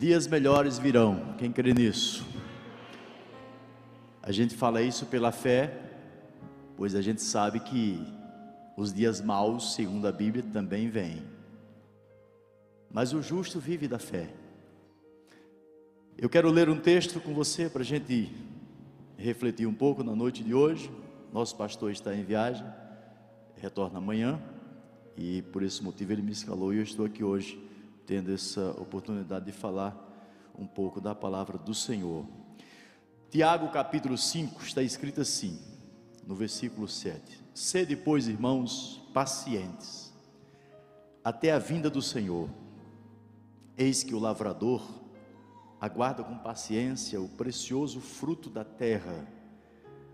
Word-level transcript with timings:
Dias 0.00 0.26
melhores 0.26 0.78
virão, 0.78 1.34
quem 1.36 1.52
crê 1.52 1.74
nisso? 1.74 2.26
A 4.22 4.32
gente 4.32 4.54
fala 4.54 4.80
isso 4.80 5.04
pela 5.04 5.30
fé, 5.30 5.78
pois 6.74 6.94
a 6.94 7.02
gente 7.02 7.20
sabe 7.20 7.60
que 7.60 8.02
os 8.78 8.94
dias 8.94 9.20
maus, 9.20 9.74
segundo 9.74 10.08
a 10.08 10.10
Bíblia, 10.10 10.42
também 10.54 10.88
vêm. 10.88 11.22
Mas 12.90 13.12
o 13.12 13.20
justo 13.20 13.60
vive 13.60 13.86
da 13.86 13.98
fé. 13.98 14.30
Eu 16.16 16.30
quero 16.30 16.48
ler 16.48 16.70
um 16.70 16.80
texto 16.80 17.20
com 17.20 17.34
você 17.34 17.68
para 17.68 17.82
a 17.82 17.84
gente 17.84 18.34
refletir 19.18 19.66
um 19.66 19.74
pouco 19.74 20.02
na 20.02 20.16
noite 20.16 20.42
de 20.42 20.54
hoje. 20.54 20.90
Nosso 21.30 21.54
pastor 21.56 21.90
está 21.90 22.16
em 22.16 22.24
viagem, 22.24 22.64
retorna 23.54 23.98
amanhã, 23.98 24.40
e 25.14 25.42
por 25.52 25.62
esse 25.62 25.84
motivo 25.84 26.10
ele 26.10 26.22
me 26.22 26.32
escalou 26.32 26.72
e 26.72 26.78
eu 26.78 26.84
estou 26.84 27.04
aqui 27.04 27.22
hoje 27.22 27.68
tendo 28.10 28.34
essa 28.34 28.72
oportunidade 28.72 29.44
de 29.44 29.52
falar 29.52 29.96
um 30.58 30.66
pouco 30.66 31.00
da 31.00 31.14
palavra 31.14 31.56
do 31.56 31.72
Senhor. 31.72 32.26
Tiago 33.30 33.70
capítulo 33.70 34.18
5 34.18 34.60
está 34.64 34.82
escrito 34.82 35.20
assim, 35.20 35.56
no 36.26 36.34
versículo 36.34 36.88
7: 36.88 37.40
Sede, 37.54 37.94
pois, 37.94 38.26
irmãos, 38.26 39.00
pacientes, 39.14 40.12
até 41.22 41.52
a 41.52 41.58
vinda 41.60 41.88
do 41.88 42.02
Senhor. 42.02 42.50
Eis 43.78 44.02
que 44.02 44.12
o 44.12 44.18
lavrador 44.18 44.82
aguarda 45.80 46.24
com 46.24 46.36
paciência 46.36 47.20
o 47.20 47.28
precioso 47.28 48.00
fruto 48.00 48.50
da 48.50 48.64
terra, 48.64 49.24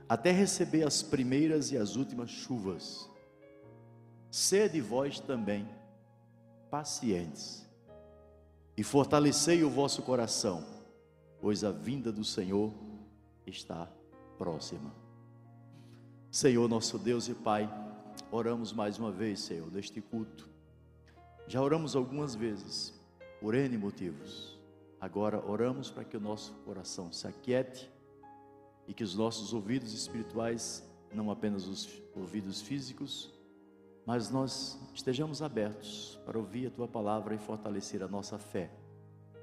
até 0.07 0.33
receber 0.33 0.87
as 0.87 1.03
primeiras 1.03 1.73
e 1.73 1.79
as 1.79 1.97
últimas 1.97 2.29
chuvas. 2.29 3.09
Sede 4.31 4.83
vós 4.83 5.19
também 5.19 5.67
pacientes 6.71 7.66
e 8.77 8.83
fortalecei 8.83 9.65
o 9.65 9.71
vosso 9.71 10.03
coração, 10.03 10.65
pois 11.41 11.65
a 11.65 11.71
vinda 11.71 12.13
do 12.13 12.23
Senhor 12.23 12.73
está 13.47 13.91
próxima. 14.37 14.95
Senhor, 16.31 16.69
nosso 16.69 16.99
Deus 16.99 17.29
e 17.29 17.35
Pai, 17.35 17.71
oramos 18.31 18.73
mais 18.73 18.99
uma 18.99 19.11
vez, 19.11 19.41
Senhor, 19.41 19.73
neste 19.73 20.03
culto. 20.03 20.49
Já 21.49 21.63
oramos 21.63 21.97
algumas 21.97 22.35
vezes, 22.35 22.93
por 23.41 23.55
N 23.55 23.79
motivos. 23.79 24.59
Agora 25.01 25.43
oramos 25.47 25.91
para 25.91 26.05
que 26.05 26.17
o 26.17 26.21
nosso 26.21 26.53
coração 26.65 27.13
se 27.13 27.27
aquiete 27.27 27.91
e 28.87 28.93
que 28.93 29.05
os 29.05 29.15
nossos 29.15 29.55
ouvidos 29.55 29.93
espirituais, 29.95 30.87
não 31.15 31.31
apenas 31.31 31.67
os 31.67 32.03
ouvidos 32.15 32.61
físicos, 32.61 33.33
mas 34.07 34.31
nós 34.31 34.79
estejamos 34.95 35.43
abertos 35.43 36.19
para 36.25 36.39
ouvir 36.39 36.69
a 36.69 36.71
tua 36.71 36.87
palavra 36.87 37.35
e 37.35 37.39
fortalecer 37.39 38.05
a 38.05 38.09
nossa 38.09 38.39
fé. 38.39 38.71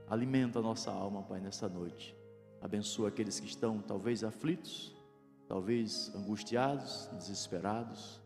Alimenta 0.09 0.59
a 0.59 0.61
nossa 0.61 0.89
alma, 0.89 1.22
Pai, 1.22 1.42
nessa 1.42 1.67
noite. 1.67 2.16
Abençoa 2.61 3.09
aqueles 3.09 3.41
que 3.41 3.45
estão 3.45 3.80
talvez 3.80 4.23
aflitos, 4.23 4.95
talvez 5.50 6.09
angustiados, 6.16 7.09
desesperados, 7.11 8.22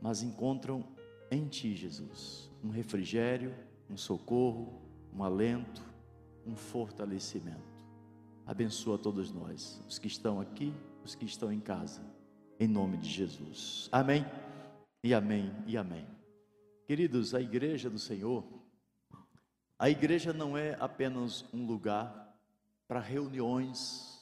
mas 0.00 0.22
encontram 0.22 0.82
em 1.30 1.46
Ti, 1.46 1.76
Jesus, 1.76 2.50
um 2.64 2.70
refrigério, 2.70 3.54
um 3.90 3.96
socorro, 3.96 4.80
um 5.12 5.22
alento, 5.22 5.82
um 6.46 6.56
fortalecimento. 6.56 7.84
Abençoa 8.46 8.96
todos 8.96 9.30
nós, 9.30 9.82
os 9.86 9.98
que 9.98 10.06
estão 10.06 10.40
aqui, 10.40 10.72
os 11.04 11.14
que 11.14 11.26
estão 11.26 11.52
em 11.52 11.60
casa, 11.60 12.00
em 12.58 12.66
nome 12.66 12.96
de 12.96 13.10
Jesus. 13.10 13.90
Amém. 13.92 14.24
E 15.02 15.14
amém 15.14 15.52
e 15.66 15.76
amém. 15.76 16.06
Queridos, 16.84 17.34
a 17.34 17.40
igreja 17.40 17.88
do 17.88 17.98
Senhor, 17.98 18.44
a 19.78 19.88
igreja 19.88 20.32
não 20.32 20.58
é 20.58 20.76
apenas 20.80 21.44
um 21.54 21.64
lugar 21.64 22.36
para 22.88 22.98
reuniões 22.98 24.18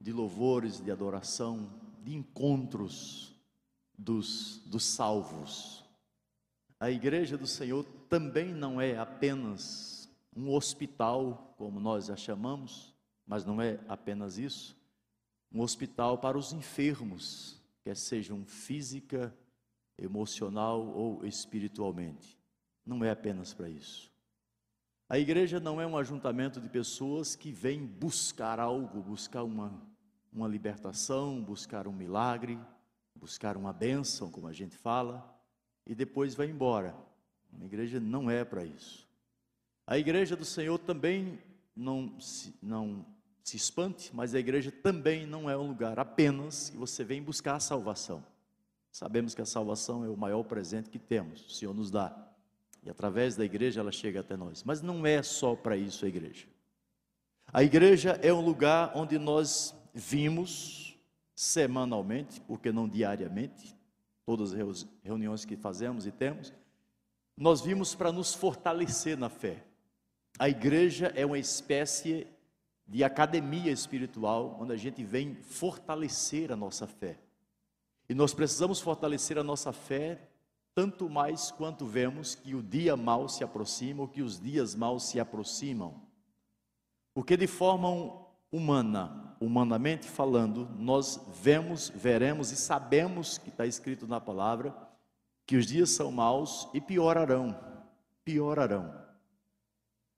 de 0.00 0.12
louvores, 0.12 0.80
de 0.80 0.90
adoração, 0.90 1.70
de 2.02 2.14
encontros 2.14 3.34
dos, 3.96 4.58
dos 4.66 4.84
salvos. 4.84 5.84
A 6.80 6.90
igreja 6.90 7.38
do 7.38 7.46
Senhor 7.46 7.84
também 8.08 8.52
não 8.52 8.80
é 8.80 8.96
apenas 8.96 10.10
um 10.34 10.52
hospital, 10.52 11.54
como 11.56 11.78
nós 11.78 12.10
a 12.10 12.16
chamamos, 12.16 12.92
mas 13.24 13.44
não 13.44 13.60
é 13.60 13.78
apenas 13.88 14.38
isso. 14.38 14.76
Um 15.52 15.60
hospital 15.60 16.18
para 16.18 16.36
os 16.36 16.52
enfermos, 16.52 17.62
quer 17.84 17.96
sejam 17.96 18.44
física, 18.44 19.32
emocional 19.98 20.86
ou 20.86 21.24
espiritualmente. 21.26 22.38
Não 22.86 23.04
é 23.04 23.10
apenas 23.10 23.52
para 23.52 23.68
isso. 23.68 24.10
A 25.08 25.18
igreja 25.18 25.58
não 25.58 25.80
é 25.80 25.86
um 25.86 25.96
ajuntamento 25.96 26.60
de 26.60 26.68
pessoas 26.68 27.34
que 27.34 27.50
vêm 27.50 27.84
buscar 27.84 28.60
algo, 28.60 29.02
buscar 29.02 29.42
uma, 29.42 29.72
uma 30.32 30.46
libertação, 30.46 31.42
buscar 31.42 31.88
um 31.88 31.92
milagre, 31.92 32.58
buscar 33.14 33.56
uma 33.56 33.72
bênção, 33.72 34.30
como 34.30 34.46
a 34.46 34.52
gente 34.52 34.76
fala, 34.76 35.34
e 35.86 35.94
depois 35.94 36.34
vai 36.34 36.48
embora. 36.48 36.94
A 37.58 37.64
igreja 37.64 37.98
não 37.98 38.30
é 38.30 38.44
para 38.44 38.64
isso. 38.64 39.08
A 39.86 39.98
igreja 39.98 40.36
do 40.36 40.44
Senhor 40.44 40.78
também 40.78 41.38
não 41.74 42.20
se, 42.20 42.54
não 42.62 43.06
se 43.42 43.56
espante, 43.56 44.14
mas 44.14 44.34
a 44.34 44.38
igreja 44.38 44.70
também 44.70 45.26
não 45.26 45.48
é 45.48 45.56
um 45.56 45.66
lugar 45.66 45.98
apenas 45.98 46.68
que 46.68 46.76
você 46.76 47.02
vem 47.02 47.22
buscar 47.22 47.54
a 47.54 47.60
salvação. 47.60 48.22
Sabemos 48.98 49.32
que 49.32 49.40
a 49.40 49.46
salvação 49.46 50.04
é 50.04 50.08
o 50.08 50.16
maior 50.16 50.42
presente 50.42 50.90
que 50.90 50.98
temos, 50.98 51.46
o 51.46 51.50
Senhor 51.50 51.72
nos 51.72 51.88
dá. 51.88 52.12
E 52.82 52.90
através 52.90 53.36
da 53.36 53.44
igreja 53.44 53.78
ela 53.78 53.92
chega 53.92 54.18
até 54.18 54.36
nós. 54.36 54.64
Mas 54.64 54.82
não 54.82 55.06
é 55.06 55.22
só 55.22 55.54
para 55.54 55.76
isso 55.76 56.04
a 56.04 56.08
igreja. 56.08 56.48
A 57.52 57.62
igreja 57.62 58.18
é 58.20 58.32
um 58.32 58.40
lugar 58.40 58.90
onde 58.96 59.16
nós 59.16 59.72
vimos 59.94 60.98
semanalmente, 61.32 62.40
porque 62.40 62.72
não 62.72 62.88
diariamente, 62.88 63.72
todas 64.26 64.52
as 64.52 64.84
reuniões 65.04 65.44
que 65.44 65.56
fazemos 65.56 66.04
e 66.04 66.10
temos, 66.10 66.52
nós 67.36 67.60
vimos 67.60 67.94
para 67.94 68.10
nos 68.10 68.34
fortalecer 68.34 69.16
na 69.16 69.28
fé. 69.28 69.64
A 70.40 70.48
igreja 70.48 71.12
é 71.14 71.24
uma 71.24 71.38
espécie 71.38 72.26
de 72.84 73.04
academia 73.04 73.70
espiritual, 73.70 74.58
onde 74.60 74.72
a 74.72 74.76
gente 74.76 75.04
vem 75.04 75.36
fortalecer 75.36 76.50
a 76.50 76.56
nossa 76.56 76.88
fé. 76.88 77.16
E 78.08 78.14
nós 78.14 78.32
precisamos 78.32 78.80
fortalecer 78.80 79.38
a 79.38 79.44
nossa 79.44 79.72
fé, 79.72 80.30
tanto 80.74 81.10
mais 81.10 81.50
quanto 81.50 81.84
vemos 81.84 82.34
que 82.34 82.54
o 82.54 82.62
dia 82.62 82.96
mal 82.96 83.28
se 83.28 83.44
aproxima, 83.44 84.02
ou 84.02 84.08
que 84.08 84.22
os 84.22 84.40
dias 84.40 84.74
maus 84.74 85.04
se 85.04 85.20
aproximam. 85.20 86.02
Porque 87.12 87.36
de 87.36 87.46
forma 87.46 87.88
humana, 88.50 89.36
humanamente 89.40 90.08
falando, 90.08 90.68
nós 90.78 91.20
vemos, 91.42 91.90
veremos 91.94 92.50
e 92.50 92.56
sabemos 92.56 93.38
que 93.38 93.50
está 93.50 93.66
escrito 93.66 94.06
na 94.06 94.20
palavra 94.20 94.74
que 95.46 95.56
os 95.56 95.66
dias 95.66 95.90
são 95.90 96.12
maus 96.12 96.68
e 96.74 96.80
piorarão, 96.80 97.58
piorarão. 98.24 98.94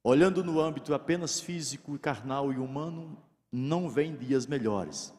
Olhando 0.02 0.42
no 0.42 0.60
âmbito 0.60 0.92
apenas 0.92 1.40
físico, 1.40 1.98
carnal 1.98 2.52
e 2.52 2.58
humano, 2.58 3.16
não 3.52 3.88
vem 3.88 4.16
dias 4.16 4.46
melhores. 4.46 5.14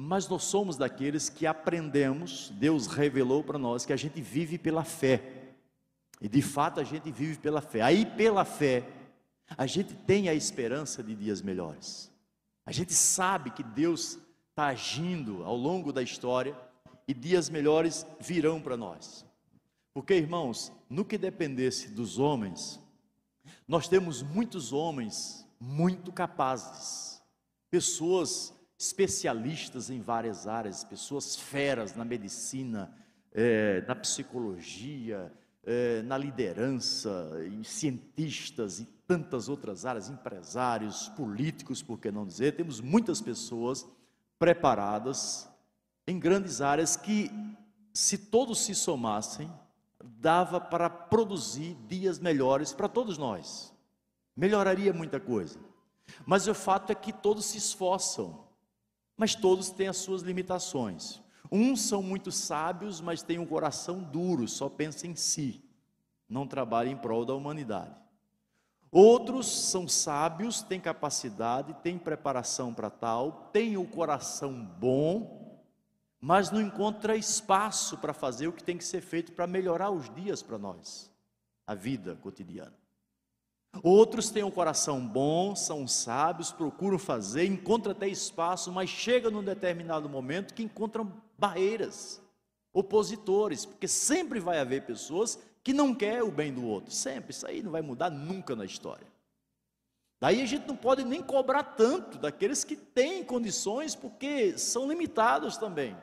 Mas 0.00 0.28
nós 0.28 0.44
somos 0.44 0.76
daqueles 0.76 1.28
que 1.28 1.44
aprendemos, 1.44 2.50
Deus 2.50 2.86
revelou 2.86 3.42
para 3.42 3.58
nós 3.58 3.84
que 3.84 3.92
a 3.92 3.96
gente 3.96 4.22
vive 4.22 4.56
pela 4.56 4.84
fé. 4.84 5.56
E 6.20 6.28
de 6.28 6.40
fato 6.40 6.78
a 6.78 6.84
gente 6.84 7.10
vive 7.10 7.36
pela 7.36 7.60
fé. 7.60 7.80
Aí 7.80 8.06
pela 8.06 8.44
fé, 8.44 8.88
a 9.56 9.66
gente 9.66 9.94
tem 9.94 10.28
a 10.28 10.34
esperança 10.34 11.02
de 11.02 11.16
dias 11.16 11.42
melhores. 11.42 12.12
A 12.64 12.70
gente 12.70 12.94
sabe 12.94 13.50
que 13.50 13.64
Deus 13.64 14.20
está 14.50 14.68
agindo 14.68 15.42
ao 15.42 15.56
longo 15.56 15.92
da 15.92 16.00
história 16.00 16.56
e 17.08 17.12
dias 17.12 17.50
melhores 17.50 18.06
virão 18.20 18.60
para 18.60 18.76
nós. 18.76 19.26
Porque, 19.92 20.14
irmãos, 20.14 20.70
no 20.88 21.04
que 21.04 21.18
dependesse 21.18 21.88
dos 21.88 22.20
homens, 22.20 22.78
nós 23.66 23.88
temos 23.88 24.22
muitos 24.22 24.72
homens 24.72 25.44
muito 25.58 26.12
capazes, 26.12 27.20
pessoas 27.68 28.56
especialistas 28.78 29.90
em 29.90 30.00
várias 30.00 30.46
áreas, 30.46 30.84
pessoas 30.84 31.34
feras 31.34 31.96
na 31.96 32.04
medicina, 32.04 32.94
é, 33.32 33.84
na 33.88 33.94
psicologia, 33.96 35.32
é, 35.64 36.00
na 36.02 36.16
liderança, 36.16 37.32
cientistas 37.64 38.78
e 38.78 38.84
tantas 39.06 39.48
outras 39.48 39.84
áreas, 39.84 40.08
empresários, 40.08 41.08
políticos, 41.08 41.82
por 41.82 41.98
que 41.98 42.12
não 42.12 42.24
dizer, 42.24 42.54
temos 42.54 42.80
muitas 42.80 43.20
pessoas 43.20 43.86
preparadas 44.38 45.48
em 46.06 46.18
grandes 46.18 46.60
áreas 46.60 46.96
que, 46.96 47.30
se 47.92 48.16
todos 48.16 48.60
se 48.60 48.74
somassem, 48.74 49.50
dava 50.02 50.60
para 50.60 50.88
produzir 50.88 51.76
dias 51.88 52.18
melhores 52.20 52.72
para 52.72 52.88
todos 52.88 53.18
nós. 53.18 53.74
Melhoraria 54.36 54.92
muita 54.92 55.18
coisa. 55.18 55.58
Mas 56.24 56.46
o 56.46 56.54
fato 56.54 56.92
é 56.92 56.94
que 56.94 57.12
todos 57.12 57.44
se 57.46 57.58
esforçam 57.58 58.47
mas 59.18 59.34
todos 59.34 59.68
têm 59.70 59.88
as 59.88 59.96
suas 59.96 60.22
limitações. 60.22 61.20
Uns 61.50 61.82
são 61.82 62.00
muito 62.00 62.30
sábios, 62.30 63.00
mas 63.00 63.20
têm 63.20 63.38
um 63.38 63.46
coração 63.46 64.00
duro, 64.00 64.46
só 64.46 64.68
pensa 64.68 65.06
em 65.06 65.16
si, 65.16 65.60
não 66.28 66.46
trabalha 66.46 66.88
em 66.88 66.96
prol 66.96 67.24
da 67.24 67.34
humanidade. 67.34 67.94
Outros 68.90 69.46
são 69.70 69.88
sábios, 69.88 70.62
têm 70.62 70.80
capacidade, 70.80 71.74
têm 71.82 71.98
preparação 71.98 72.72
para 72.72 72.88
tal, 72.88 73.50
têm 73.52 73.76
o 73.76 73.86
coração 73.86 74.64
bom, 74.78 75.60
mas 76.20 76.50
não 76.50 76.60
encontra 76.60 77.16
espaço 77.16 77.98
para 77.98 78.14
fazer 78.14 78.46
o 78.46 78.52
que 78.52 78.62
tem 78.62 78.78
que 78.78 78.84
ser 78.84 79.00
feito 79.00 79.32
para 79.32 79.46
melhorar 79.46 79.90
os 79.90 80.08
dias 80.14 80.42
para 80.42 80.58
nós, 80.58 81.10
a 81.66 81.74
vida 81.74 82.16
cotidiana. 82.16 82.74
Outros 83.82 84.30
têm 84.30 84.42
um 84.42 84.50
coração 84.50 85.06
bom, 85.06 85.54
são 85.54 85.86
sábios, 85.86 86.50
procuram 86.50 86.98
fazer, 86.98 87.44
encontram 87.44 87.92
até 87.92 88.08
espaço, 88.08 88.72
mas 88.72 88.88
chega 88.88 89.30
num 89.30 89.44
determinado 89.44 90.08
momento 90.08 90.54
que 90.54 90.62
encontram 90.62 91.12
barreiras, 91.38 92.20
opositores, 92.72 93.66
porque 93.66 93.86
sempre 93.86 94.40
vai 94.40 94.58
haver 94.58 94.84
pessoas 94.84 95.38
que 95.62 95.72
não 95.72 95.94
quer 95.94 96.22
o 96.22 96.30
bem 96.30 96.52
do 96.52 96.64
outro, 96.64 96.92
sempre. 96.92 97.30
Isso 97.30 97.46
aí 97.46 97.62
não 97.62 97.70
vai 97.70 97.82
mudar 97.82 98.10
nunca 98.10 98.56
na 98.56 98.64
história. 98.64 99.06
Daí 100.20 100.42
a 100.42 100.46
gente 100.46 100.66
não 100.66 100.74
pode 100.74 101.04
nem 101.04 101.22
cobrar 101.22 101.62
tanto 101.62 102.18
daqueles 102.18 102.64
que 102.64 102.74
têm 102.74 103.22
condições, 103.22 103.94
porque 103.94 104.58
são 104.58 104.88
limitados 104.88 105.56
também. 105.56 105.96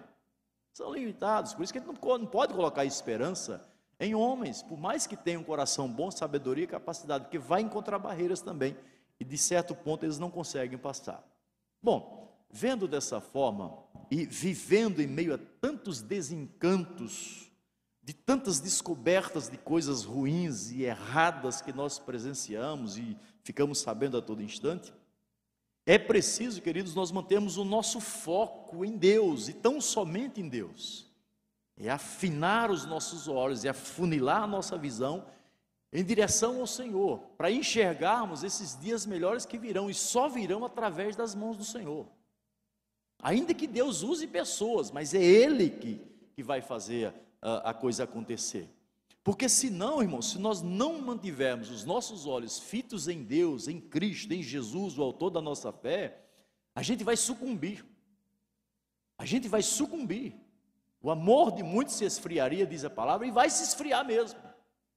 São 0.72 0.94
limitados, 0.94 1.54
por 1.54 1.64
isso 1.64 1.74
que 1.74 1.80
a 1.80 1.82
gente 1.82 1.92
não 1.92 2.26
pode 2.26 2.54
colocar 2.54 2.86
esperança 2.86 3.66
em 4.00 4.14
homens, 4.14 4.62
por 4.62 4.78
mais 4.78 5.08
que 5.08 5.16
tenham 5.16 5.42
um 5.42 5.46
coração 5.46 5.88
bom, 5.88 6.12
sabedoria 6.12 6.66
e 6.66 6.68
capacidade, 6.68 7.26
porque 7.26 7.40
vai 7.40 7.62
encontrar 7.62 7.98
barreiras 7.98 8.42
também, 8.42 8.76
e 9.20 9.24
de 9.24 9.38
certo 9.38 9.74
ponto 9.74 10.06
eles 10.06 10.20
não 10.20 10.30
conseguem 10.30 10.78
passar. 10.78 11.26
Bom, 11.82 12.36
vendo 12.52 12.88
dessa 12.88 13.22
forma 13.22 13.78
e 14.12 14.26
vivendo 14.26 15.02
em 15.02 15.08
meio 15.08 15.34
a 15.34 15.40
tantos 15.62 16.02
desencantos, 16.02 17.50
de 18.04 18.14
tantas 18.14 18.60
descobertas 18.60 19.50
de 19.50 19.58
coisas 19.58 20.04
ruins 20.04 20.72
e 20.72 20.84
erradas 20.84 21.62
que 21.62 21.72
nós 21.72 21.98
presenciamos 21.98 22.98
e 22.98 23.18
ficamos 23.44 23.80
sabendo 23.80 24.18
a 24.18 24.22
todo 24.22 24.44
instante, 24.44 24.94
é 25.86 25.98
preciso, 25.98 26.62
queridos, 26.62 26.96
nós 26.96 27.12
mantermos 27.12 27.58
o 27.58 27.64
nosso 27.64 28.02
foco 28.02 28.84
em 28.84 28.98
Deus 28.98 29.48
e 29.48 29.54
tão 29.54 29.80
somente 29.80 30.42
em 30.42 30.50
Deus 30.50 31.05
é 31.78 31.90
afinar 31.90 32.72
os 32.72 32.86
nossos 32.86 33.28
olhos, 33.28 33.66
é 33.66 33.70
afunilar 33.70 34.44
a 34.44 34.48
nossa 34.48 34.78
visão 34.78 35.26
em 35.92 36.04
direção 36.04 36.60
ao 36.60 36.68
Senhor, 36.68 37.20
para 37.38 37.50
enxergarmos 37.50 38.44
esses 38.44 38.78
dias 38.80 39.06
melhores 39.06 39.46
que 39.46 39.58
virão 39.58 39.90
e 39.90 39.94
só 39.94 40.28
virão 40.28 40.66
através 40.66 41.16
das 41.16 41.34
mãos 41.34 41.56
do 41.56 41.64
Senhor. 41.64 42.06
Ainda 43.22 43.54
que 43.54 43.66
Deus 43.66 44.04
use 44.04 44.28
pessoas, 44.28 44.92
mas 44.92 45.14
é 45.14 45.24
Ele 45.24 45.70
que, 45.70 46.02
que 46.34 46.44
vai 46.44 46.62
fazer 46.62 47.14
a, 47.42 47.70
a 47.70 47.74
coisa 47.74 48.04
acontecer. 48.04 48.70
Porque 49.24 49.50
senão, 49.50 50.04
irmãos, 50.04 50.32
se 50.32 50.38
nós 50.38 50.62
não 50.62 51.02
mantivermos 51.02 51.72
os 51.72 51.84
nossos 51.84 52.28
olhos 52.28 52.60
fitos 52.60 53.08
em 53.08 53.24
Deus, 53.24 53.68
em 53.68 53.80
Cristo, 53.80 54.34
em 54.34 54.44
Jesus, 54.44 55.00
o 55.00 55.02
autor 55.02 55.32
da 55.32 55.42
nossa 55.42 55.72
fé, 55.72 56.22
a 56.76 56.84
gente 56.84 57.04
vai 57.04 57.16
sucumbir. 57.18 57.86
A 59.18 59.26
gente 59.26 59.48
vai 59.48 59.64
sucumbir. 59.64 60.36
O 61.06 61.12
amor 61.12 61.52
de 61.52 61.62
muitos 61.62 61.94
se 61.94 62.04
esfriaria, 62.04 62.66
diz 62.66 62.84
a 62.84 62.90
palavra, 62.90 63.28
e 63.28 63.32
vai 63.32 63.48
se 63.48 63.64
esfriar 63.64 64.04
mesmo. 64.04 64.40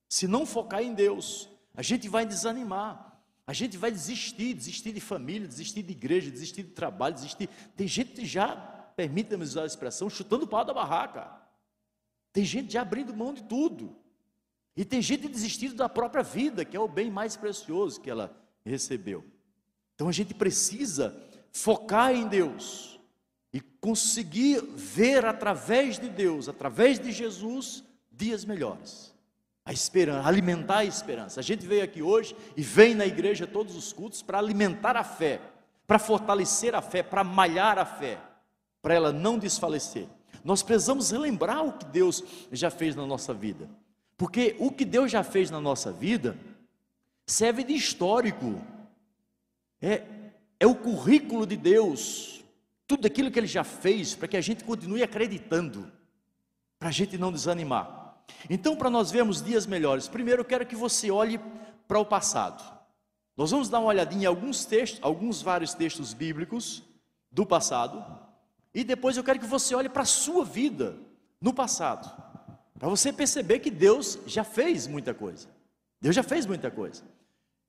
Se 0.09 0.27
não 0.27 0.47
focar 0.47 0.83
em 0.83 0.95
Deus, 0.95 1.51
a 1.75 1.83
gente 1.83 2.09
vai 2.09 2.25
desanimar. 2.25 3.21
A 3.47 3.53
gente 3.53 3.77
vai 3.77 3.91
desistir, 3.91 4.55
desistir 4.55 4.93
de 4.93 5.03
família, 5.03 5.47
desistir 5.47 5.83
de 5.83 5.93
igreja, 5.93 6.31
desistir 6.31 6.63
de 6.63 6.71
trabalho, 6.71 7.15
desistir. 7.15 7.47
Tem 7.77 7.87
gente 7.87 8.13
que 8.13 8.25
já, 8.25 8.57
permita-me 8.97 9.43
usar 9.43 9.65
a 9.65 9.67
expressão, 9.67 10.09
chutando 10.09 10.47
o 10.47 10.49
pau 10.49 10.65
da 10.65 10.73
barraca. 10.73 11.31
Tem 12.33 12.43
gente 12.43 12.73
já 12.73 12.81
abrindo 12.81 13.15
mão 13.15 13.35
de 13.35 13.43
tudo. 13.43 13.95
E 14.75 14.87
tem 14.87 15.03
gente 15.03 15.29
desistindo 15.29 15.75
da 15.75 15.91
própria 15.91 16.23
vida, 16.23 16.65
que 16.65 16.75
é 16.75 16.81
o 16.81 16.89
bem 16.89 17.11
mais 17.11 17.37
precioso 17.37 18.01
que 18.01 18.09
ela 18.09 18.35
recebeu. 18.65 19.27
Então 19.95 20.09
a 20.09 20.13
gente 20.13 20.33
precisa 20.33 21.23
focar 21.53 22.15
em 22.15 22.27
Deus 22.27 22.98
e 23.53 23.61
conseguir 23.61 24.61
ver 24.75 25.25
através 25.25 25.99
de 25.99 26.09
Deus, 26.09 26.49
através 26.49 26.99
de 26.99 27.13
Jesus, 27.13 27.83
dias 28.11 28.45
melhores. 28.45 29.15
A 29.65 29.73
esperança, 29.73 30.29
alimentar 30.29 30.79
a 30.79 30.85
esperança. 30.85 31.41
A 31.41 31.43
gente 31.43 31.67
veio 31.67 31.85
aqui 31.85 32.03
hoje 32.03 32.35
e 32.57 32.63
vem 32.63 32.95
na 32.95 33.07
igreja 33.07 33.47
todos 33.47 33.77
os 33.77 33.93
cultos 33.93 34.23
para 34.23 34.39
alimentar 34.39 34.97
a 34.97 35.05
fé, 35.05 35.41
para 35.87 35.99
fortalecer 35.99 36.75
a 36.75 36.83
fé, 36.83 37.03
para 37.03 37.23
malhar 37.23 37.79
a 37.79 37.85
fé, 37.85 38.19
para 38.81 38.95
ela 38.95 39.13
não 39.13 39.39
desfalecer. 39.39 40.07
Nós 40.45 40.63
precisamos 40.63 41.11
relembrar 41.11 41.65
o 41.65 41.73
que 41.73 41.85
Deus 41.87 42.23
já 42.53 42.71
fez 42.71 42.95
na 42.95 43.07
nossa 43.07 43.35
vida, 43.35 43.69
porque 44.17 44.57
o 44.59 44.71
que 44.71 44.85
Deus 44.85 45.11
já 45.11 45.23
fez 45.23 45.51
na 45.51 45.61
nossa 45.61 45.93
vida 45.93 46.37
serve 47.27 47.63
de 47.63 47.75
histórico, 47.75 48.61
é, 49.83 50.03
é 50.59 50.67
o 50.67 50.75
currículo 50.75 51.47
de 51.47 51.57
Deus 51.57 52.38
tudo 52.89 53.07
aquilo 53.07 53.31
que 53.31 53.39
ele 53.39 53.47
já 53.47 53.63
fez, 53.63 54.15
para 54.15 54.27
que 54.27 54.37
a 54.37 54.41
gente 54.41 54.65
continue 54.65 55.03
acreditando, 55.03 55.93
para 56.79 56.89
a 56.89 56.93
gente 56.93 57.19
não 57.19 57.31
desanimar. 57.31 58.17
Então, 58.49 58.75
para 58.75 58.89
nós 58.89 59.11
vermos 59.11 59.43
dias 59.43 59.67
melhores, 59.67 60.09
primeiro 60.09 60.41
eu 60.41 60.45
quero 60.45 60.67
que 60.67 60.75
você 60.75 61.11
olhe 61.11 61.39
para 61.87 61.99
o 61.99 62.07
passado. 62.07 62.65
Nós 63.37 63.51
vamos 63.51 63.69
dar 63.69 63.79
uma 63.79 63.89
olhadinha 63.89 64.23
em 64.23 64.27
alguns 64.27 64.65
textos, 64.65 65.01
alguns 65.03 65.43
vários 65.43 65.75
textos 65.75 66.15
bíblicos 66.15 66.83
do 67.31 67.45
passado, 67.45 68.05
e 68.73 68.83
depois 68.83 69.17
eu 69.17 69.23
quero 69.23 69.39
que 69.39 69.47
você 69.47 69.75
olhe 69.75 69.91
para 69.91 70.03
a 70.03 70.07
sua 70.07 70.45
vida 70.45 70.97
no 71.41 71.53
passado, 71.53 72.11
para 72.79 72.89
você 72.89 73.13
perceber 73.13 73.59
que 73.59 73.71
Deus 73.71 74.19
já 74.27 74.43
fez 74.43 74.87
muita 74.87 75.13
coisa. 75.13 75.47
Deus 76.01 76.17
já 76.17 76.23
fez 76.23 76.47
muita 76.47 76.71
coisa. 76.71 77.03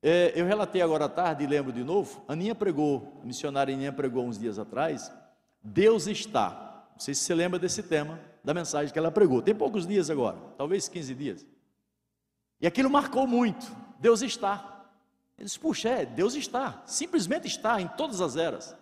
É, 0.02 0.32
eu 0.34 0.46
relatei 0.46 0.80
agora 0.80 1.04
à 1.04 1.08
tarde 1.08 1.44
e 1.44 1.46
lembro 1.46 1.72
de 1.72 1.84
novo, 1.84 2.24
a 2.26 2.32
Aninha 2.32 2.54
pregou, 2.54 3.20
a 3.22 3.26
missionária 3.26 3.74
Aninha 3.74 3.92
pregou 3.92 4.24
uns 4.24 4.38
dias 4.38 4.58
atrás, 4.58 5.12
Deus 5.62 6.06
está. 6.06 6.86
Não 6.92 7.00
sei 7.00 7.14
se 7.14 7.22
você 7.22 7.34
lembra 7.34 7.58
desse 7.58 7.82
tema, 7.82 8.18
da 8.42 8.54
mensagem 8.54 8.92
que 8.92 8.98
ela 8.98 9.10
pregou. 9.10 9.42
Tem 9.42 9.54
poucos 9.54 9.86
dias 9.86 10.08
agora, 10.08 10.38
talvez 10.56 10.88
15 10.88 11.14
dias. 11.14 11.46
E 12.60 12.66
aquilo 12.66 12.90
marcou 12.90 13.26
muito. 13.26 13.70
Deus 13.98 14.22
está. 14.22 14.86
Ele 15.36 15.46
disse, 15.46 15.58
puxa, 15.58 15.88
é, 15.88 16.06
Deus 16.06 16.34
está. 16.34 16.82
Simplesmente 16.86 17.46
está 17.46 17.80
em 17.80 17.88
todas 17.88 18.20
as 18.20 18.36
eras. 18.36 18.74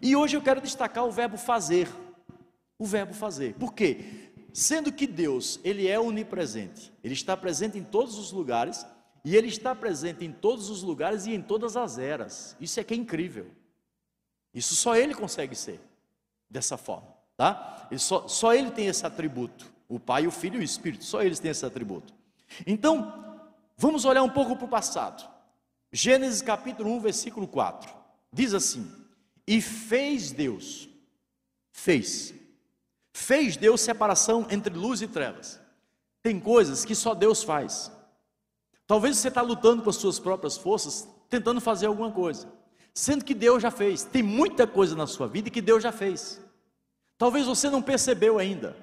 E 0.00 0.14
hoje 0.14 0.36
eu 0.36 0.42
quero 0.42 0.60
destacar 0.60 1.04
o 1.04 1.10
verbo 1.10 1.36
fazer. 1.36 1.88
O 2.78 2.86
verbo 2.86 3.12
fazer. 3.12 3.54
Por 3.54 3.74
quê? 3.74 4.30
Sendo 4.52 4.92
que 4.92 5.06
Deus, 5.06 5.60
Ele 5.62 5.86
é 5.86 5.98
onipresente, 5.98 6.92
Ele 7.04 7.14
está 7.14 7.36
presente 7.36 7.78
em 7.78 7.84
todos 7.84 8.18
os 8.18 8.32
lugares, 8.32 8.84
e 9.24 9.36
Ele 9.36 9.48
está 9.48 9.74
presente 9.74 10.24
em 10.24 10.32
todos 10.32 10.70
os 10.70 10.82
lugares 10.82 11.26
e 11.26 11.34
em 11.34 11.42
todas 11.42 11.76
as 11.76 11.98
eras. 11.98 12.56
Isso 12.60 12.80
é 12.80 12.84
que 12.84 12.94
é 12.94 12.96
incrível. 12.96 13.50
Isso 14.52 14.74
só 14.74 14.96
Ele 14.96 15.14
consegue 15.14 15.54
ser 15.54 15.80
dessa 16.48 16.76
forma, 16.76 17.14
tá? 17.36 17.88
Só, 17.98 18.26
só 18.26 18.54
Ele 18.54 18.70
tem 18.70 18.86
esse 18.86 19.06
atributo. 19.06 19.72
O 19.90 19.98
Pai, 19.98 20.24
o 20.24 20.30
Filho 20.30 20.56
e 20.56 20.60
o 20.60 20.62
Espírito, 20.62 21.04
só 21.04 21.20
eles 21.20 21.40
têm 21.40 21.50
esse 21.50 21.66
atributo. 21.66 22.14
Então, 22.64 23.42
vamos 23.76 24.04
olhar 24.04 24.22
um 24.22 24.30
pouco 24.30 24.54
para 24.54 24.64
o 24.64 24.68
passado. 24.68 25.28
Gênesis 25.92 26.40
capítulo 26.40 26.92
1, 26.92 27.00
versículo 27.00 27.48
4. 27.48 27.92
Diz 28.32 28.54
assim: 28.54 28.88
E 29.44 29.60
fez 29.60 30.30
Deus, 30.30 30.88
fez, 31.72 32.32
fez 33.12 33.56
Deus 33.56 33.80
separação 33.80 34.46
entre 34.48 34.72
luz 34.72 35.02
e 35.02 35.08
trevas. 35.08 35.60
Tem 36.22 36.38
coisas 36.38 36.84
que 36.84 36.94
só 36.94 37.12
Deus 37.12 37.42
faz. 37.42 37.90
Talvez 38.90 39.18
você 39.18 39.28
está 39.28 39.40
lutando 39.40 39.84
com 39.84 39.90
as 39.90 39.94
suas 39.94 40.18
próprias 40.18 40.56
forças, 40.56 41.08
tentando 41.28 41.60
fazer 41.60 41.86
alguma 41.86 42.10
coisa, 42.10 42.48
sendo 42.92 43.24
que 43.24 43.34
Deus 43.34 43.62
já 43.62 43.70
fez. 43.70 44.02
Tem 44.02 44.20
muita 44.20 44.66
coisa 44.66 44.96
na 44.96 45.06
sua 45.06 45.28
vida 45.28 45.48
que 45.48 45.60
Deus 45.60 45.80
já 45.80 45.92
fez. 45.92 46.42
Talvez 47.16 47.46
você 47.46 47.70
não 47.70 47.80
percebeu 47.80 48.36
ainda. 48.36 48.76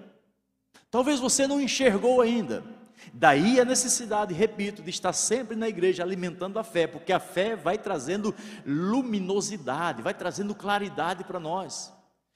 Talvez 0.89 1.19
você 1.19 1.45
não 1.45 1.59
enxergou 1.59 2.21
ainda. 2.21 2.63
Daí 3.13 3.59
a 3.59 3.65
necessidade, 3.65 4.33
repito, 4.33 4.81
de 4.81 4.89
estar 4.91 5.11
sempre 5.11 5.57
na 5.57 5.67
igreja 5.67 6.03
alimentando 6.03 6.57
a 6.57 6.63
fé, 6.63 6.87
porque 6.87 7.11
a 7.11 7.19
fé 7.19 7.57
vai 7.57 7.77
trazendo 7.77 8.33
luminosidade, 8.65 10.01
vai 10.01 10.13
trazendo 10.13 10.55
claridade 10.55 11.25
para 11.25 11.37
nós 11.37 11.91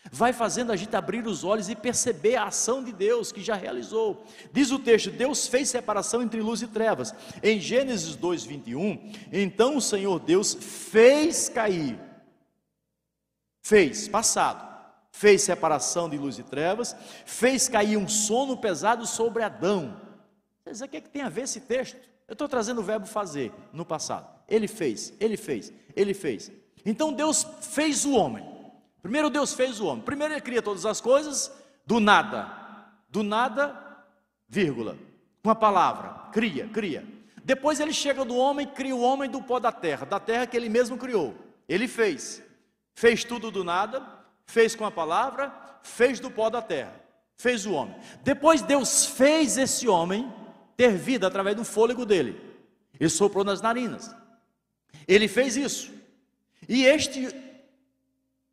vai 0.10 0.34
fazendo 0.34 0.72
a 0.72 0.76
gente 0.76 0.96
abrir 0.96 1.28
os 1.28 1.44
olhos 1.44 1.70
e 1.70 1.76
perceber 1.76 2.36
a 2.36 2.46
ação 2.46 2.84
de 2.84 2.92
Deus 2.92 3.32
que 3.32 3.42
já 3.42 3.56
realizou. 3.56 4.26
Diz 4.52 4.72
o 4.72 4.80
texto: 4.80 5.12
Deus 5.12 5.48
fez 5.48 5.70
separação 5.70 6.22
entre 6.22 6.42
luz 6.42 6.62
e 6.62 6.68
trevas. 6.68 7.14
Em 7.44 7.60
Gênesis 7.60 8.16
2:21, 8.16 9.14
então 9.32 9.78
o 9.78 9.82
Senhor 9.82 10.20
Deus 10.20 10.54
fez 10.54 11.50
cair, 11.50 12.00
fez, 13.62 14.08
passado, 14.08 14.72
fez 15.12 15.44
separação 15.44 16.10
de 16.10 16.18
luz 16.18 16.40
e 16.40 16.44
trevas, 16.44 16.96
fez 17.26 17.68
cair 17.68 17.98
um 17.98 18.08
sono 18.08 18.58
pesado 18.58 19.06
sobre 19.06 19.44
Adão. 19.44 20.00
Você 20.64 20.72
diz, 20.72 20.82
o 20.82 20.88
que, 20.88 20.98
é 20.98 21.02
que 21.02 21.10
tem 21.10 21.22
a 21.22 21.30
ver 21.30 21.44
esse 21.44 21.62
texto? 21.62 21.98
Eu 22.28 22.34
estou 22.34 22.48
trazendo 22.48 22.80
o 22.80 22.84
verbo 22.84 23.06
fazer 23.06 23.52
no 23.74 23.86
passado. 23.86 24.28
Ele 24.48 24.68
fez, 24.68 25.14
ele 25.20 25.36
fez, 25.36 25.74
ele 25.96 26.14
fez. 26.14 26.52
Então 26.86 27.12
Deus 27.12 27.46
fez 27.62 28.06
o 28.06 28.14
homem. 28.14 28.51
Primeiro 29.02 29.30
Deus 29.30 29.54
fez 29.54 29.80
o 29.80 29.86
homem. 29.86 30.04
Primeiro 30.04 30.34
ele 30.34 30.42
cria 30.42 30.62
todas 30.62 30.86
as 30.86 31.02
coisas 31.02 31.52
do 31.86 32.00
nada. 32.00 32.50
Do 33.10 33.24
nada, 33.24 33.76
vírgula. 34.48 34.98
Com 35.44 35.50
a 35.50 35.56
palavra, 35.56 36.30
cria, 36.32 36.68
cria. 36.68 37.06
Depois 37.44 37.80
ele 37.80 37.94
chega 37.94 38.24
do 38.24 38.36
homem, 38.36 38.68
cria 38.68 38.96
o 38.96 39.02
homem 39.02 39.30
do 39.30 39.42
pó 39.42 39.60
da 39.60 39.72
terra, 39.72 40.06
da 40.06 40.20
terra 40.20 40.46
que 40.46 40.56
ele 40.56 40.70
mesmo 40.70 40.98
criou. 40.98 41.36
Ele 41.68 41.88
fez. 41.88 42.44
Fez 42.94 43.24
tudo 43.24 43.50
do 43.50 43.64
nada, 43.64 44.06
fez 44.46 44.76
com 44.76 44.86
a 44.86 44.92
palavra, 44.92 45.52
fez 45.82 46.20
do 46.20 46.30
pó 46.30 46.50
da 46.50 46.62
terra, 46.62 46.94
fez 47.36 47.66
o 47.66 47.72
homem. 47.72 47.96
Depois 48.22 48.62
Deus 48.62 49.06
fez 49.06 49.58
esse 49.58 49.88
homem 49.88 50.32
ter 50.78 50.96
vida 50.96 51.28
através 51.28 51.56
do 51.56 51.64
fôlego 51.64 52.06
dele. 52.06 52.40
Ele 53.00 53.10
soprou 53.10 53.44
nas 53.44 53.62
narinas. 53.62 54.14
Ele 55.08 55.28
fez 55.28 55.58
isso. 55.58 55.92
E 56.70 56.86
este 56.86 57.34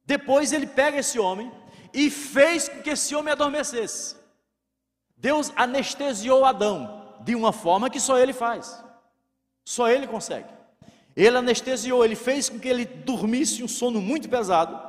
depois 0.09 0.55
ele 0.55 0.67
pega 0.67 1.01
esse 1.01 1.19
homem 1.19 1.53
e 1.93 2.09
fez 2.09 2.67
com 2.67 2.81
que 2.81 2.89
esse 2.89 3.15
homem 3.15 3.31
adormecesse. 3.31 4.17
Deus 5.15 5.53
anestesiou 5.55 6.47
Adão 6.47 7.15
de 7.21 7.35
uma 7.35 7.53
forma 7.53 7.91
que 7.91 8.01
só 8.01 8.19
ele 8.19 8.33
faz. 8.33 8.83
Só 9.67 9.87
ele 9.87 10.07
consegue. 10.07 10.49
Ele 11.15 11.37
anestesiou, 11.37 12.03
ele 12.03 12.17
fez 12.17 12.49
com 12.49 12.59
que 12.59 12.69
ele 12.69 12.87
dormisse 12.87 13.63
um 13.63 13.69
sono 13.69 14.01
muito 14.01 14.31
pesado. 14.31 14.81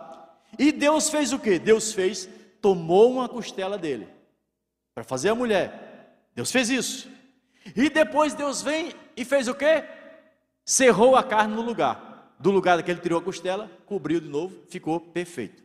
E 0.57 0.71
Deus 0.71 1.09
fez 1.09 1.33
o 1.33 1.39
que? 1.39 1.59
Deus 1.59 1.91
fez, 1.91 2.29
tomou 2.61 3.11
uma 3.11 3.27
costela 3.27 3.77
dele 3.77 4.07
para 4.95 5.03
fazer 5.03 5.31
a 5.31 5.35
mulher. 5.35 6.15
Deus 6.33 6.49
fez 6.49 6.69
isso. 6.69 7.09
E 7.75 7.89
depois 7.89 8.33
Deus 8.33 8.61
vem 8.61 8.93
e 9.17 9.25
fez 9.25 9.49
o 9.49 9.53
que? 9.53 9.83
Cerrou 10.63 11.17
a 11.17 11.23
carne 11.23 11.53
no 11.53 11.61
lugar. 11.61 12.08
Do 12.39 12.51
lugar 12.51 12.81
que 12.81 12.89
ele 12.89 13.01
tirou 13.01 13.19
a 13.19 13.21
costela, 13.21 13.69
cobriu 13.85 14.21
de 14.21 14.29
novo, 14.29 14.55
ficou 14.69 14.99
perfeito. 14.99 15.61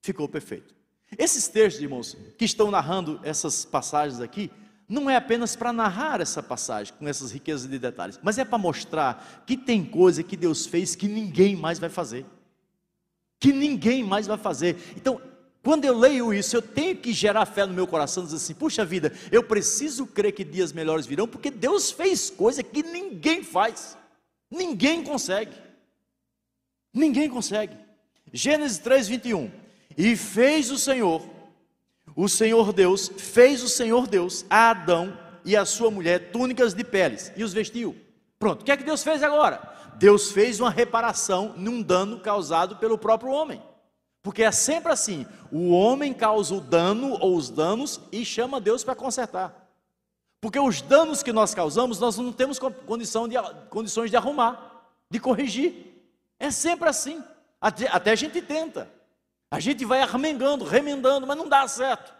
Ficou 0.00 0.26
perfeito. 0.28 0.74
Esses 1.18 1.46
textos, 1.46 1.82
irmãos, 1.82 2.16
que 2.38 2.44
estão 2.44 2.70
narrando 2.70 3.20
essas 3.22 3.64
passagens 3.64 4.20
aqui, 4.20 4.50
não 4.88 5.08
é 5.08 5.16
apenas 5.16 5.54
para 5.54 5.72
narrar 5.72 6.20
essa 6.20 6.42
passagem 6.42 6.92
com 6.98 7.06
essas 7.06 7.30
riquezas 7.30 7.68
de 7.68 7.78
detalhes, 7.78 8.18
mas 8.22 8.38
é 8.38 8.44
para 8.44 8.58
mostrar 8.58 9.42
que 9.46 9.56
tem 9.56 9.84
coisa 9.84 10.22
que 10.22 10.36
Deus 10.36 10.66
fez 10.66 10.96
que 10.96 11.06
ninguém 11.06 11.54
mais 11.54 11.78
vai 11.78 11.90
fazer. 11.90 12.24
Que 13.38 13.52
ninguém 13.52 14.02
mais 14.02 14.26
vai 14.26 14.38
fazer. 14.38 14.76
Então, 14.96 15.20
quando 15.62 15.84
eu 15.84 15.96
leio 15.96 16.34
isso, 16.34 16.56
eu 16.56 16.62
tenho 16.62 16.96
que 16.96 17.12
gerar 17.12 17.46
fé 17.46 17.64
no 17.64 17.72
meu 17.72 17.86
coração, 17.86 18.24
dizer 18.24 18.36
assim: 18.36 18.54
puxa 18.54 18.84
vida, 18.84 19.12
eu 19.30 19.42
preciso 19.44 20.06
crer 20.06 20.32
que 20.32 20.44
dias 20.44 20.72
melhores 20.72 21.06
virão, 21.06 21.28
porque 21.28 21.50
Deus 21.50 21.90
fez 21.90 22.30
coisa 22.30 22.62
que 22.62 22.82
ninguém 22.82 23.44
faz, 23.44 23.96
ninguém 24.52 25.02
consegue. 25.02 25.56
Ninguém 26.92 27.28
consegue. 27.28 27.76
Gênesis 28.32 28.78
3, 28.78 29.08
21. 29.08 29.50
E 29.96 30.16
fez 30.16 30.70
o 30.70 30.78
Senhor, 30.78 31.22
o 32.14 32.28
Senhor 32.28 32.72
Deus, 32.72 33.10
fez 33.16 33.62
o 33.62 33.68
Senhor 33.68 34.06
Deus 34.06 34.44
a 34.48 34.70
Adão 34.70 35.18
e 35.44 35.56
a 35.56 35.64
sua 35.64 35.90
mulher 35.90 36.30
túnicas 36.30 36.74
de 36.74 36.84
peles 36.84 37.32
e 37.36 37.42
os 37.42 37.52
vestiu. 37.52 37.96
Pronto, 38.38 38.62
o 38.62 38.64
que 38.64 38.72
é 38.72 38.76
que 38.76 38.84
Deus 38.84 39.02
fez 39.02 39.22
agora? 39.22 39.60
Deus 39.96 40.32
fez 40.32 40.60
uma 40.60 40.70
reparação 40.70 41.54
num 41.56 41.82
dano 41.82 42.20
causado 42.20 42.76
pelo 42.76 42.98
próprio 42.98 43.32
homem. 43.32 43.62
Porque 44.22 44.42
é 44.42 44.52
sempre 44.52 44.92
assim: 44.92 45.26
o 45.50 45.70
homem 45.70 46.14
causa 46.14 46.54
o 46.54 46.60
dano 46.60 47.18
ou 47.20 47.36
os 47.36 47.50
danos 47.50 48.00
e 48.10 48.24
chama 48.24 48.60
Deus 48.60 48.84
para 48.84 48.94
consertar. 48.94 49.61
Porque 50.42 50.58
os 50.58 50.82
danos 50.82 51.22
que 51.22 51.32
nós 51.32 51.54
causamos, 51.54 52.00
nós 52.00 52.18
não 52.18 52.32
temos 52.32 52.58
condição 52.58 53.28
de, 53.28 53.36
condições 53.70 54.10
de 54.10 54.16
arrumar, 54.16 54.90
de 55.08 55.20
corrigir. 55.20 55.72
É 56.36 56.50
sempre 56.50 56.88
assim. 56.88 57.22
Até, 57.60 57.86
até 57.86 58.10
a 58.10 58.16
gente 58.16 58.42
tenta. 58.42 58.90
A 59.48 59.60
gente 59.60 59.84
vai 59.84 60.02
arremengando, 60.02 60.64
remendando, 60.64 61.28
mas 61.28 61.36
não 61.36 61.48
dá 61.48 61.68
certo. 61.68 62.12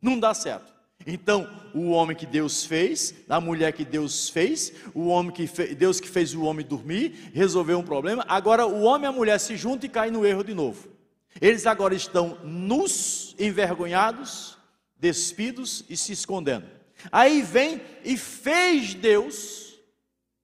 Não 0.00 0.20
dá 0.20 0.32
certo. 0.32 0.72
Então, 1.04 1.50
o 1.74 1.90
homem 1.90 2.16
que 2.16 2.24
Deus 2.24 2.64
fez, 2.64 3.12
a 3.28 3.40
mulher 3.40 3.72
que 3.72 3.84
Deus 3.84 4.28
fez, 4.28 4.72
o 4.94 5.08
homem 5.08 5.32
que 5.32 5.48
fez, 5.48 5.74
Deus 5.74 5.98
que 5.98 6.08
fez 6.08 6.34
o 6.34 6.44
homem 6.44 6.64
dormir, 6.64 7.32
resolveu 7.34 7.80
um 7.80 7.84
problema. 7.84 8.24
Agora 8.28 8.64
o 8.64 8.82
homem 8.82 9.06
e 9.06 9.08
a 9.08 9.12
mulher 9.12 9.40
se 9.40 9.56
juntam 9.56 9.86
e 9.86 9.90
caem 9.90 10.12
no 10.12 10.24
erro 10.24 10.44
de 10.44 10.54
novo. 10.54 10.88
Eles 11.40 11.66
agora 11.66 11.96
estão 11.96 12.38
nus, 12.44 13.34
envergonhados, 13.40 14.56
despidos 14.96 15.84
e 15.88 15.96
se 15.96 16.12
escondendo. 16.12 16.75
Aí 17.10 17.42
vem 17.42 17.80
e 18.04 18.16
fez 18.16 18.94
Deus 18.94 19.78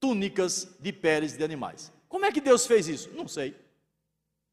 túnicas 0.01 0.69
de 0.81 0.93
peles 0.93 1.37
de 1.37 1.45
animais. 1.45 1.93
Como 2.09 2.27
é 2.27 2.33
que 2.33 2.41
Deus 2.41 2.67
fez 2.67 2.89
isso? 2.89 3.11
Não 3.15 3.27
sei. 3.27 3.57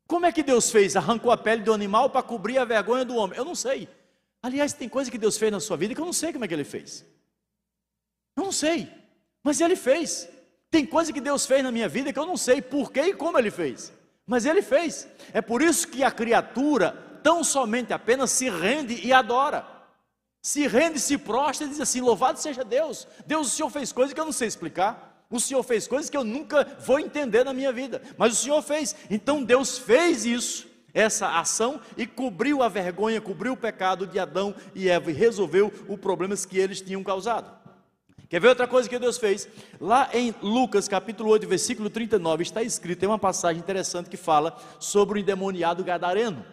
Como 0.07 0.25
é 0.25 0.31
que 0.31 0.41
Deus 0.41 0.71
fez? 0.71 0.95
Arrancou 0.95 1.31
a 1.31 1.37
pele 1.37 1.61
do 1.61 1.73
animal 1.73 2.09
para 2.09 2.23
cobrir 2.23 2.57
a 2.57 2.65
vergonha 2.65 3.05
do 3.05 3.15
homem? 3.15 3.37
Eu 3.37 3.45
não 3.45 3.55
sei. 3.55 3.87
Aliás, 4.41 4.73
tem 4.73 4.87
coisa 4.87 5.11
que 5.11 5.17
Deus 5.17 5.37
fez 5.37 5.51
na 5.51 5.59
sua 5.59 5.77
vida 5.77 5.93
que 5.93 6.01
eu 6.01 6.05
não 6.05 6.13
sei 6.13 6.31
como 6.31 6.45
é 6.45 6.47
que 6.47 6.53
ele 6.53 6.63
fez. 6.63 7.05
Eu 8.35 8.43
não 8.43 8.51
sei, 8.51 8.89
mas 9.43 9.59
ele 9.59 9.75
fez. 9.75 10.29
Tem 10.71 10.85
coisa 10.85 11.11
que 11.11 11.19
Deus 11.19 11.45
fez 11.45 11.63
na 11.63 11.71
minha 11.71 11.89
vida 11.89 12.13
que 12.13 12.19
eu 12.19 12.25
não 12.25 12.37
sei 12.37 12.61
por 12.61 12.91
que 12.91 13.01
e 13.01 13.13
como 13.13 13.37
ele 13.37 13.51
fez. 13.51 13.91
Mas 14.25 14.45
ele 14.45 14.61
fez. 14.61 15.07
É 15.33 15.41
por 15.41 15.61
isso 15.61 15.87
que 15.87 16.03
a 16.03 16.11
criatura 16.11 16.91
tão 17.23 17.43
somente 17.43 17.91
apenas 17.91 18.31
se 18.31 18.49
rende 18.49 19.05
e 19.05 19.11
adora. 19.11 19.78
Se 20.41 20.67
rende, 20.67 20.99
se 20.99 21.17
prostra 21.17 21.67
e 21.67 21.69
diz 21.69 21.81
assim: 21.81 22.01
Louvado 22.01 22.39
seja 22.39 22.63
Deus. 22.63 23.07
Deus, 23.25 23.47
o 23.47 23.49
Senhor 23.49 23.69
fez 23.69 23.91
coisas 23.91 24.13
que 24.13 24.19
eu 24.19 24.25
não 24.25 24.31
sei 24.31 24.47
explicar. 24.47 25.09
O 25.29 25.39
Senhor 25.39 25.61
fez 25.61 25.87
coisas 25.87 26.09
que 26.09 26.17
eu 26.17 26.23
nunca 26.23 26.65
vou 26.79 26.99
entender 26.99 27.43
na 27.43 27.53
minha 27.53 27.71
vida, 27.71 28.01
mas 28.17 28.33
o 28.33 28.35
Senhor 28.35 28.61
fez. 28.63 28.95
Então 29.11 29.43
Deus 29.43 29.77
fez 29.77 30.25
isso, 30.25 30.67
essa 30.91 31.37
ação, 31.39 31.79
e 31.95 32.07
cobriu 32.07 32.63
a 32.63 32.67
vergonha, 32.67 33.21
cobriu 33.21 33.53
o 33.53 33.57
pecado 33.57 34.07
de 34.07 34.17
Adão 34.17 34.55
e 34.73 34.89
Eva 34.89 35.11
e 35.11 35.13
resolveu 35.13 35.71
os 35.87 35.99
problemas 35.99 36.45
que 36.47 36.57
eles 36.57 36.81
tinham 36.81 37.03
causado. 37.03 37.59
Quer 38.27 38.39
ver 38.39 38.47
outra 38.49 38.67
coisa 38.67 38.89
que 38.89 38.97
Deus 38.97 39.17
fez? 39.17 39.47
Lá 39.79 40.09
em 40.13 40.33
Lucas 40.41 40.87
capítulo 40.87 41.29
8, 41.29 41.47
versículo 41.47 41.91
39, 41.91 42.43
está 42.43 42.63
escrito, 42.63 42.99
tem 42.99 43.09
uma 43.09 43.19
passagem 43.19 43.59
interessante 43.59 44.09
que 44.09 44.17
fala 44.17 44.57
sobre 44.79 45.19
o 45.19 45.21
endemoniado 45.21 45.83
gadareno. 45.83 46.43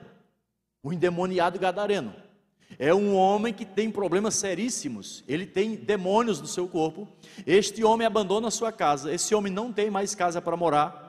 O 0.83 0.93
endemoniado 0.93 1.59
gadareno. 1.59 2.15
É 2.79 2.95
um 2.95 3.15
homem 3.15 3.55
que 3.55 3.65
tem 3.65 3.91
problemas 3.91 4.35
seríssimos, 4.35 5.25
ele 5.27 5.47
tem 5.47 5.77
demônios 5.77 6.41
no 6.41 6.47
seu 6.47 6.69
corpo. 6.69 7.09
Este 7.47 7.85
homem 7.85 8.07
abandona 8.07 8.49
a 8.49 8.51
sua 8.51 8.73
casa, 8.73 9.13
esse 9.13 9.35
homem 9.35 9.53
não 9.53 9.73
tem 9.73 9.91
mais 9.91 10.15
casa 10.15 10.43
para 10.43 10.57
morar, 10.57 11.07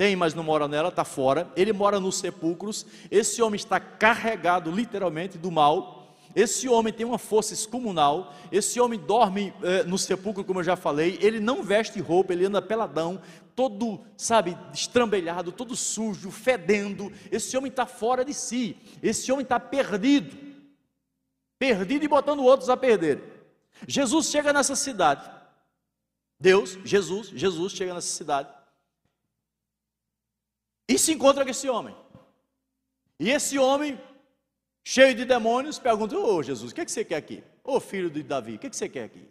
tem, 0.00 0.16
mas 0.16 0.32
não 0.32 0.42
mora 0.42 0.66
nela, 0.66 0.88
está 0.88 1.04
fora. 1.04 1.46
Ele 1.54 1.74
mora 1.74 2.00
nos 2.00 2.16
sepulcros. 2.16 2.86
Esse 3.10 3.42
homem 3.42 3.56
está 3.56 3.78
carregado 3.78 4.70
literalmente 4.70 5.36
do 5.36 5.50
mal. 5.50 6.16
Esse 6.34 6.66
homem 6.70 6.90
tem 6.90 7.04
uma 7.04 7.18
força 7.18 7.52
excomunal. 7.52 8.32
Esse 8.50 8.80
homem 8.80 8.98
dorme 8.98 9.52
eh, 9.62 9.84
no 9.84 9.98
sepulcro, 9.98 10.42
como 10.42 10.60
eu 10.60 10.64
já 10.64 10.74
falei. 10.74 11.18
Ele 11.20 11.38
não 11.38 11.62
veste 11.62 12.00
roupa, 12.00 12.32
ele 12.32 12.46
anda 12.46 12.62
peladão, 12.62 13.20
todo, 13.54 14.00
sabe, 14.16 14.56
estrambelhado, 14.72 15.52
todo 15.52 15.76
sujo, 15.76 16.30
fedendo. 16.30 17.12
Esse 17.30 17.54
homem 17.54 17.68
está 17.68 17.84
fora 17.84 18.24
de 18.24 18.32
si. 18.32 18.78
Esse 19.02 19.30
homem 19.30 19.42
está 19.42 19.60
perdido 19.60 20.49
perdido 21.60 22.06
e 22.06 22.08
botando 22.08 22.42
outros 22.42 22.70
a 22.70 22.76
perder. 22.76 23.22
Jesus 23.86 24.30
chega 24.30 24.50
nessa 24.50 24.74
cidade. 24.74 25.30
Deus, 26.40 26.78
Jesus, 26.84 27.28
Jesus 27.28 27.74
chega 27.74 27.92
nessa 27.92 28.08
cidade. 28.08 28.48
E 30.88 30.98
se 30.98 31.12
encontra 31.12 31.44
com 31.44 31.50
esse 31.50 31.68
homem. 31.68 31.94
E 33.18 33.30
esse 33.30 33.58
homem, 33.58 34.00
cheio 34.82 35.14
de 35.14 35.26
demônios, 35.26 35.78
pergunta: 35.78 36.16
Ô 36.16 36.36
oh, 36.36 36.42
Jesus, 36.42 36.72
o 36.72 36.74
que, 36.74 36.80
é 36.80 36.84
que 36.86 36.90
você 36.90 37.04
quer 37.04 37.16
aqui? 37.16 37.44
Ô 37.62 37.76
oh, 37.76 37.80
filho 37.80 38.10
de 38.10 38.22
Davi, 38.22 38.54
o 38.54 38.58
que, 38.58 38.66
é 38.66 38.70
que 38.70 38.76
você 38.76 38.88
quer 38.88 39.04
aqui? 39.04 39.28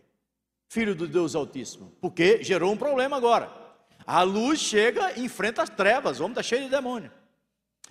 Filho 0.68 0.94
do 0.94 1.08
Deus 1.08 1.34
Altíssimo. 1.34 1.92
Porque 2.00 2.44
gerou 2.44 2.72
um 2.72 2.78
problema 2.78 3.18
agora. 3.18 3.52
A 4.06 4.22
luz 4.22 4.60
chega 4.60 5.18
e 5.18 5.26
enfrenta 5.26 5.64
as 5.64 5.70
trevas, 5.70 6.20
o 6.20 6.24
homem 6.24 6.34
está 6.34 6.44
cheio 6.44 6.64
de 6.64 6.70
demônio. 6.70 7.12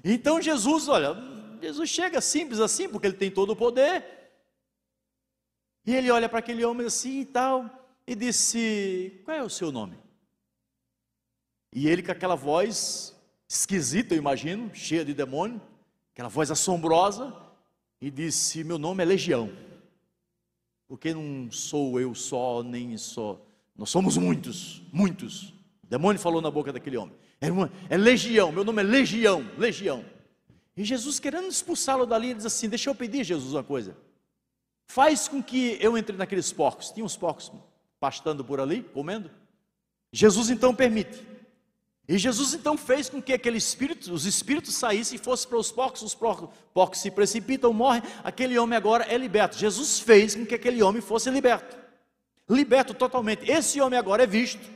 Então 0.04 0.40
Jesus, 0.40 0.86
olha, 0.86 1.16
Jesus 1.60 1.90
chega 1.90 2.20
simples 2.20 2.60
assim, 2.60 2.88
porque 2.88 3.08
ele 3.08 3.16
tem 3.16 3.30
todo 3.30 3.50
o 3.50 3.56
poder, 3.56 4.17
e 5.88 5.94
ele 5.94 6.10
olha 6.10 6.28
para 6.28 6.40
aquele 6.40 6.62
homem 6.66 6.86
assim 6.86 7.20
e 7.20 7.24
tal, 7.24 7.64
e 8.06 8.14
disse: 8.14 9.22
Qual 9.24 9.34
é 9.34 9.42
o 9.42 9.48
seu 9.48 9.72
nome? 9.72 9.96
E 11.74 11.88
ele, 11.88 12.02
com 12.02 12.12
aquela 12.12 12.34
voz 12.34 13.16
esquisita, 13.48 14.12
eu 14.14 14.18
imagino, 14.18 14.70
cheia 14.74 15.02
de 15.02 15.14
demônio, 15.14 15.58
aquela 16.12 16.28
voz 16.28 16.50
assombrosa, 16.50 17.34
e 18.02 18.10
disse: 18.10 18.62
Meu 18.64 18.76
nome 18.76 19.02
é 19.02 19.06
Legião, 19.06 19.50
porque 20.86 21.14
não 21.14 21.50
sou 21.50 21.98
eu 21.98 22.14
só, 22.14 22.62
nem 22.62 22.94
só, 22.98 23.40
nós 23.74 23.88
somos 23.88 24.18
muitos, 24.18 24.82
muitos. 24.92 25.54
O 25.82 25.86
demônio 25.88 26.20
falou 26.20 26.42
na 26.42 26.50
boca 26.50 26.70
daquele 26.70 26.98
homem: 26.98 27.16
É, 27.40 27.50
uma, 27.50 27.72
é 27.88 27.96
Legião, 27.96 28.52
meu 28.52 28.62
nome 28.62 28.82
é 28.82 28.84
Legião, 28.84 29.42
Legião. 29.56 30.04
E 30.76 30.84
Jesus, 30.84 31.18
querendo 31.18 31.48
expulsá-lo 31.48 32.04
dali, 32.04 32.34
diz 32.34 32.44
assim: 32.44 32.68
Deixa 32.68 32.90
eu 32.90 32.94
pedir, 32.94 33.24
Jesus, 33.24 33.54
uma 33.54 33.64
coisa 33.64 33.96
faz 34.88 35.28
com 35.28 35.42
que 35.42 35.78
eu 35.80 35.96
entre 35.96 36.16
naqueles 36.16 36.50
porcos. 36.52 36.90
Tinha 36.90 37.04
uns 37.04 37.16
porcos 37.16 37.52
pastando 38.00 38.44
por 38.44 38.58
ali, 38.58 38.82
comendo. 38.82 39.30
Jesus 40.10 40.50
então 40.50 40.74
permite. 40.74 41.22
E 42.08 42.16
Jesus 42.16 42.54
então 42.54 42.76
fez 42.78 43.10
com 43.10 43.20
que 43.20 43.34
aquele 43.34 43.58
espírito, 43.58 44.10
os 44.10 44.24
espíritos 44.24 44.74
saíssem 44.74 45.16
e 45.16 45.22
fossem 45.22 45.46
para 45.46 45.58
os 45.58 45.70
porcos, 45.70 46.00
os 46.00 46.14
porcos, 46.14 46.48
porcos 46.72 47.00
se 47.00 47.10
precipitam, 47.10 47.70
morrem, 47.70 48.02
aquele 48.24 48.58
homem 48.58 48.78
agora 48.78 49.04
é 49.04 49.18
liberto. 49.18 49.58
Jesus 49.58 50.00
fez 50.00 50.34
com 50.34 50.46
que 50.46 50.54
aquele 50.54 50.82
homem 50.82 51.02
fosse 51.02 51.28
liberto. 51.28 51.76
liberto 52.48 52.94
totalmente. 52.94 53.48
Esse 53.50 53.78
homem 53.78 53.98
agora 53.98 54.22
é 54.22 54.26
visto, 54.26 54.66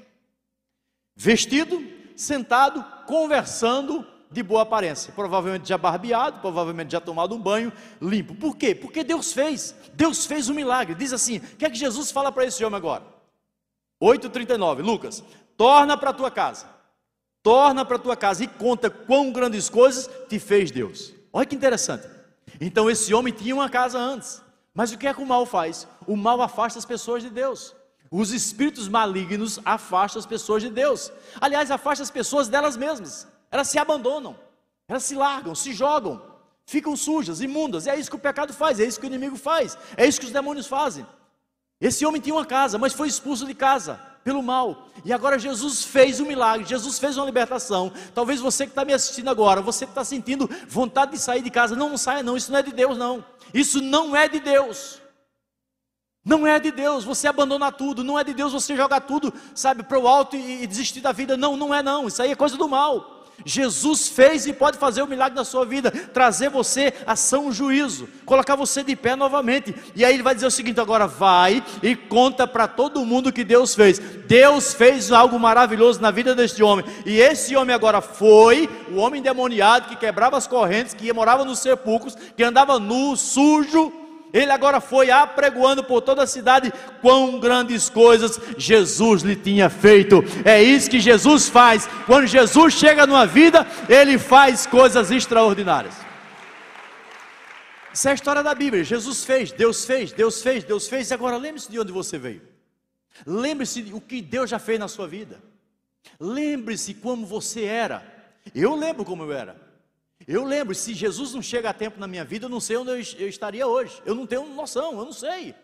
vestido, 1.17 1.83
sentado, 2.15 2.85
conversando 3.07 4.07
de 4.33 4.43
boa 4.43 4.63
aparência, 4.63 5.13
provavelmente 5.13 5.69
já 5.69 5.77
barbeado, 5.77 6.41
provavelmente 6.41 6.93
já 6.93 7.01
tomado 7.01 7.35
um 7.35 7.41
banho 7.41 7.73
limpo. 8.01 8.35
Por 8.35 8.57
quê? 8.57 8.75
Porque 8.75 9.05
Deus 9.05 9.33
fez, 9.33 9.75
Deus 9.95 10.27
fez 10.27 10.49
um 10.49 10.55
milagre. 10.55 10.95
Diz 10.95 11.13
assim: 11.13 11.39
o 11.39 11.57
que 11.57 11.65
é 11.65 11.71
que 11.71 11.77
Jesus 11.77 12.11
fala 12.11 12.33
para 12.33 12.45
esse 12.45 12.65
homem 12.65 12.77
agora? 12.77 13.05
8,39, 14.03 14.83
Lucas, 14.83 15.23
torna 15.57 15.97
para 15.97 16.11
a 16.11 16.13
tua 16.13 16.31
casa, 16.31 16.67
torna 17.43 17.85
para 17.85 17.97
a 17.97 18.01
tua 18.01 18.17
casa 18.17 18.43
e 18.43 18.49
conta 18.49 18.91
quão 18.91 19.31
grandes 19.31 19.69
coisas 19.69 20.11
te 20.29 20.39
fez 20.39 20.71
Deus. 20.71 21.15
Olha 21.33 21.47
que 21.47 21.55
interessante. 21.55 22.09
Então 22.61 22.91
esse 22.91 23.15
homem 23.15 23.33
tinha 23.33 23.55
uma 23.55 23.69
casa 23.69 23.99
antes, 23.99 24.43
mas 24.75 24.93
o 24.93 24.99
que 24.99 25.07
é 25.07 25.15
que 25.15 25.23
o 25.23 25.27
mal 25.27 25.47
faz? 25.47 25.87
O 26.07 26.17
mal 26.17 26.41
afasta 26.43 26.79
as 26.79 26.85
pessoas 26.85 27.23
de 27.23 27.31
Deus. 27.31 27.75
Os 28.11 28.31
espíritos 28.31 28.89
malignos 28.89 29.59
afastam 29.65 30.21
as 30.21 30.27
pessoas 30.27 30.63
de 30.63 30.69
Deus. 30.69 31.11
Aliás, 31.41 31.71
afasta 31.71 32.03
as 32.03 32.11
pessoas 32.11 32.47
delas 32.47 32.77
mesmas. 32.77 33.27
Elas 33.53 33.69
se 33.69 33.79
abandonam, 33.79 34.35
elas 34.89 35.05
se 35.05 35.15
largam, 35.15 35.55
se 35.55 35.75
jogam, 35.75 36.23
ficam 36.65 36.97
sujas, 36.97 37.43
imundas. 37.43 37.87
É 37.87 37.95
isso 37.95 38.11
que 38.11 38.17
o 38.17 38.19
pecado 38.19 38.53
faz, 38.55 38.81
é 38.81 38.85
isso 38.85 38.99
que 38.99 39.07
o 39.07 39.13
inimigo 39.13 39.37
faz, 39.37 39.77
é 39.97 40.07
isso 40.07 40.19
que 40.19 40.27
os 40.27 40.33
demônios 40.33 40.67
fazem. 40.67 41.07
Esse 41.79 42.07
homem 42.07 42.21
tinha 42.21 42.35
uma 42.35 42.47
casa, 42.47 42.79
mas 42.79 42.95
foi 42.95 43.09
expulso 43.09 43.45
de 43.45 43.55
casa 43.55 44.01
pelo 44.25 44.43
mal. 44.43 44.89
E 45.05 45.13
agora 45.13 45.39
Jesus 45.39 45.85
fez 45.85 46.19
um 46.21 46.25
milagre, 46.25 46.67
Jesus 46.67 46.99
fez 46.99 47.17
uma 47.17 47.27
libertação. 47.27 47.93
Talvez 48.15 48.41
você 48.41 48.65
que 48.65 48.73
está 48.73 48.85
me 48.85 48.95
assistindo 48.95 49.29
agora, 49.29 49.61
você 49.61 49.85
que 49.85 49.91
está 49.91 50.05
sentindo 50.05 50.49
vontade 50.69 51.13
de 51.13 51.19
sair 51.19 51.43
de 51.43 51.51
casa, 51.51 51.77
não, 51.77 51.91
não 51.91 51.99
saia 51.99 52.23
não, 52.23 52.37
isso 52.37 52.51
não 52.51 52.59
é 52.59 52.63
de 52.63 52.73
Deus 52.73 52.97
não. 52.97 53.25
Isso 53.53 53.83
não 53.83 54.17
é 54.17 54.29
de 54.29 54.41
Deus. 54.41 55.03
Não 56.25 56.47
é 56.47 56.61
de 56.61 56.71
Deus 56.71 57.05
você 57.05 57.27
abandonar 57.27 57.73
tudo, 57.73 58.05
não 58.05 58.19
é 58.19 58.23
de 58.23 58.33
Deus 58.33 58.53
você 58.53 58.77
jogar 58.77 59.01
tudo, 59.01 59.35
sabe, 59.55 59.83
para 59.83 59.99
o 59.99 60.07
alto 60.07 60.37
e, 60.37 60.63
e 60.63 60.67
desistir 60.67 61.01
da 61.01 61.11
vida. 61.11 61.37
Não, 61.37 61.57
não 61.57 61.75
é 61.75 61.83
não. 61.83 62.07
Isso 62.07 62.23
aí 62.23 62.31
é 62.31 62.37
coisa 62.37 62.57
do 62.57 62.69
mal. 62.69 63.12
Jesus 63.45 64.09
fez 64.09 64.47
e 64.47 64.53
pode 64.53 64.79
fazer 64.79 65.03
o 65.03 65.07
milagre 65.07 65.37
na 65.37 65.45
sua 65.45 65.65
vida, 65.65 65.91
trazer 65.91 66.49
você 66.49 66.93
a 67.07 67.17
são 67.17 67.53
juízo, 67.53 68.09
colocar 68.25 68.57
você 68.57 68.83
de 68.83 68.95
pé 68.95 69.17
novamente. 69.17 69.75
E 69.95 70.05
aí 70.05 70.15
ele 70.15 70.23
vai 70.23 70.35
dizer 70.35 70.47
o 70.47 70.51
seguinte: 70.51 70.81
agora 70.81 71.07
vai 71.07 71.63
e 71.83 71.97
conta 71.97 72.47
para 72.47 72.69
todo 72.69 73.05
mundo 73.05 73.33
que 73.33 73.45
Deus 73.45 73.75
fez. 73.75 73.99
Deus 73.99 74.75
fez 74.75 75.11
algo 75.13 75.39
maravilhoso 75.39 76.01
na 76.01 76.11
vida 76.11 76.35
deste 76.35 76.63
homem. 76.63 76.85
E 77.05 77.19
esse 77.21 77.57
homem 77.57 77.75
agora 77.75 78.01
foi 78.01 78.69
o 78.91 78.97
homem 78.97 79.23
demoniado 79.23 79.89
que 79.89 79.97
quebrava 79.97 80.37
as 80.37 80.47
correntes, 80.47 80.95
que 80.95 81.13
morava 81.13 81.45
nos 81.45 81.59
sepulcros, 81.59 82.17
que 82.37 82.43
andava 82.43 82.79
nu, 82.79 83.17
sujo 83.17 84.02
ele 84.33 84.51
agora 84.51 84.81
foi 84.81 85.11
apregoando 85.11 85.85
por 85.85 86.01
toda 86.01 86.23
a 86.23 86.27
cidade 86.27 86.73
quão 87.03 87.39
grandes 87.39 87.91
coisas 87.91 88.41
Jesus 88.57 89.23
lhe 89.23 89.37
tinha 89.37 89.69
feito. 89.69 90.25
É 90.45 90.63
isso 90.63 90.91
que 90.91 91.01
Jesus 91.01 91.49
faz. 91.49 91.87
Quando 92.07 92.27
Jesus 92.27 92.73
chega 92.73 93.07
numa 93.07 93.27
vida, 93.27 93.67
ele 93.89 94.19
faz 94.19 94.67
coisas 94.67 95.11
extraordinárias. 95.11 95.95
Isso 97.93 98.09
é 98.09 98.13
a 98.13 98.15
história 98.15 98.43
da 98.43 98.55
Bíblia. 98.55 98.83
Jesus 98.83 99.23
fez, 99.23 99.53
Deus 99.53 99.85
fez, 99.85 100.13
Deus 100.13 100.43
fez, 100.43 100.65
Deus 100.65 100.89
fez. 100.89 101.11
E 101.11 101.15
agora 101.15 101.37
lembre-se 101.37 101.71
de 101.71 101.79
onde 101.79 101.93
você 101.93 102.17
veio. 102.17 102.41
Lembre-se 103.27 103.91
o 103.93 104.01
que 104.01 104.23
Deus 104.23 104.49
já 104.49 104.59
fez 104.59 104.79
na 104.79 104.89
sua 104.89 105.07
vida. 105.07 105.39
Lembre-se 106.19 106.95
como 106.95 107.27
você 107.27 107.65
era. 107.65 108.03
Eu 108.55 108.75
lembro 108.75 109.05
como 109.05 109.25
eu 109.25 109.33
era. 109.33 109.61
Eu 110.27 110.45
lembro, 110.45 110.75
se 110.75 110.95
Jesus 110.95 111.35
não 111.35 111.43
chega 111.43 111.71
a 111.71 111.75
tempo 111.75 111.99
na 111.99 112.07
minha 112.07 112.25
vida, 112.25 112.47
eu 112.47 112.51
não 112.51 112.61
sei 112.61 112.77
onde 112.77 112.91
eu, 112.91 113.29
estaria 113.29 113.67
hoje. 113.67 114.03
Eu 114.05 114.15
não 114.15 114.27
tenho 114.27 114.47
noção, 114.55 114.99
eu 114.99 115.05
não 115.05 115.13
sei. 115.13 115.55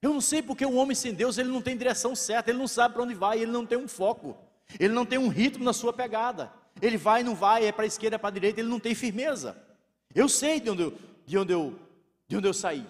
Eu 0.00 0.12
não 0.12 0.20
sei 0.20 0.42
porque 0.42 0.64
o 0.64 0.74
homem 0.74 0.94
sem 0.94 1.14
Deus, 1.14 1.38
ele 1.38 1.48
não 1.48 1.62
tem 1.62 1.76
direção 1.76 2.14
certa, 2.14 2.50
ele 2.50 2.58
não 2.58 2.68
sabe 2.68 2.94
para 2.94 3.02
onde 3.02 3.14
vai, 3.14 3.38
ele 3.38 3.52
não 3.52 3.64
tem 3.64 3.78
um 3.78 3.86
foco, 3.86 4.36
ele 4.78 4.92
não 4.92 5.06
tem 5.06 5.18
um 5.18 5.28
ritmo 5.28 5.64
na 5.64 5.72
sua 5.72 5.92
pegada. 5.92 6.52
Ele 6.80 6.96
vai 6.96 7.22
não 7.22 7.34
vai, 7.34 7.66
é 7.66 7.72
para 7.72 7.84
a 7.84 7.86
esquerda, 7.86 8.16
é 8.16 8.18
para 8.18 8.28
a 8.28 8.32
direita, 8.32 8.60
ele 8.60 8.68
não 8.68 8.80
tem 8.80 8.94
firmeza. 8.94 9.56
Eu 10.14 10.28
sei 10.28 10.58
de 10.58 10.70
onde 10.70 10.82
eu, 10.82 10.98
de 11.26 11.38
onde 11.38 11.52
eu, 11.52 11.78
de 12.26 12.36
onde 12.36 12.48
eu 12.48 12.54
saí. 12.54 12.86